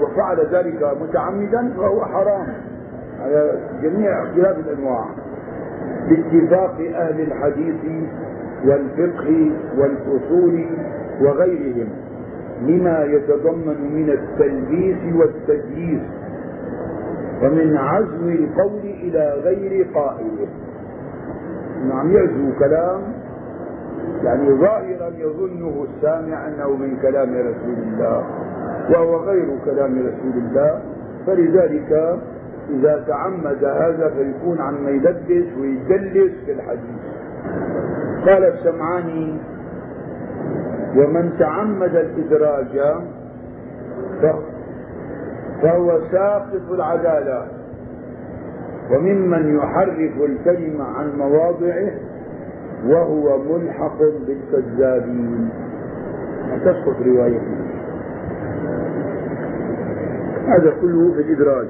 [0.03, 2.47] وفعل ذلك متعمدا فهو حرام.
[3.21, 5.05] على جميع اختلاف الأنواع.
[6.09, 7.85] باتفاق أهل الحديث
[8.67, 10.67] والفقه والأصول
[11.21, 11.89] وغيرهم.
[12.63, 16.03] لما يتضمن من التلبيس والتدليس
[17.43, 20.49] ومن عزو القول إلى غير قائله
[21.89, 23.01] نعم يعزو كلام.
[24.25, 28.25] يعني ظاهرا يظنه السامع أنه من كلام رسول الله.
[28.91, 30.81] وهو غير كلام رسول الله.
[31.27, 32.19] فلذلك
[32.71, 37.01] إذا تعمد هذا فيكون عما يلبس ويدلس في الحديث.
[38.27, 39.39] قال السمعاني
[40.97, 43.01] ومن تعمد الإدراج
[45.63, 47.47] فهو ساقط العدالة.
[48.91, 51.91] وممن يحرف الكلمة عن مواضعه
[52.87, 55.51] وهو ملحق بالكذابين.
[56.65, 57.70] تسقط روايته
[60.47, 61.67] هذا كله في الإدراج.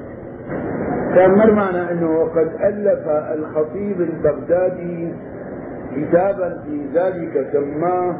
[1.15, 5.13] كان مر معنا أنه وقد ألف الخطيب البغدادي
[5.95, 8.15] كتابا في ذلك سماه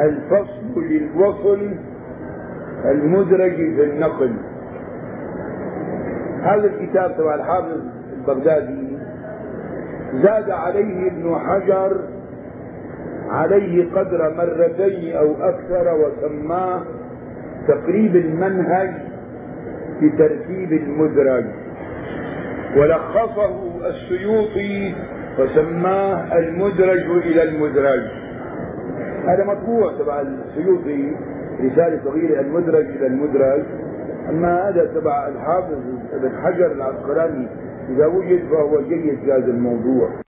[0.00, 1.70] الفصل للوصل
[2.84, 4.32] المدرج في النقل.
[6.42, 7.80] هذا الكتاب تبع الحافظ
[8.18, 8.98] البغدادي
[10.14, 11.96] زاد عليه ابن حجر
[13.30, 16.80] عليه قدر مرتين أو أكثر وسماه
[17.68, 18.90] تقريب المنهج
[20.00, 21.44] في ترتيب المدرج.
[22.76, 24.94] ولخصه السيوطي
[25.38, 28.00] وسماه المدرج إلى المدرج.
[29.26, 31.12] هذا مطبوع تبع السيوطي
[31.60, 33.62] رسالة صغيرة المدرج إلى المدرج.
[34.28, 35.78] أما هذا تبع الحافظ
[36.12, 37.48] ابن حجر العسقلاني.
[37.88, 40.20] إذا وجد فهو جيد في هذا الموضوع.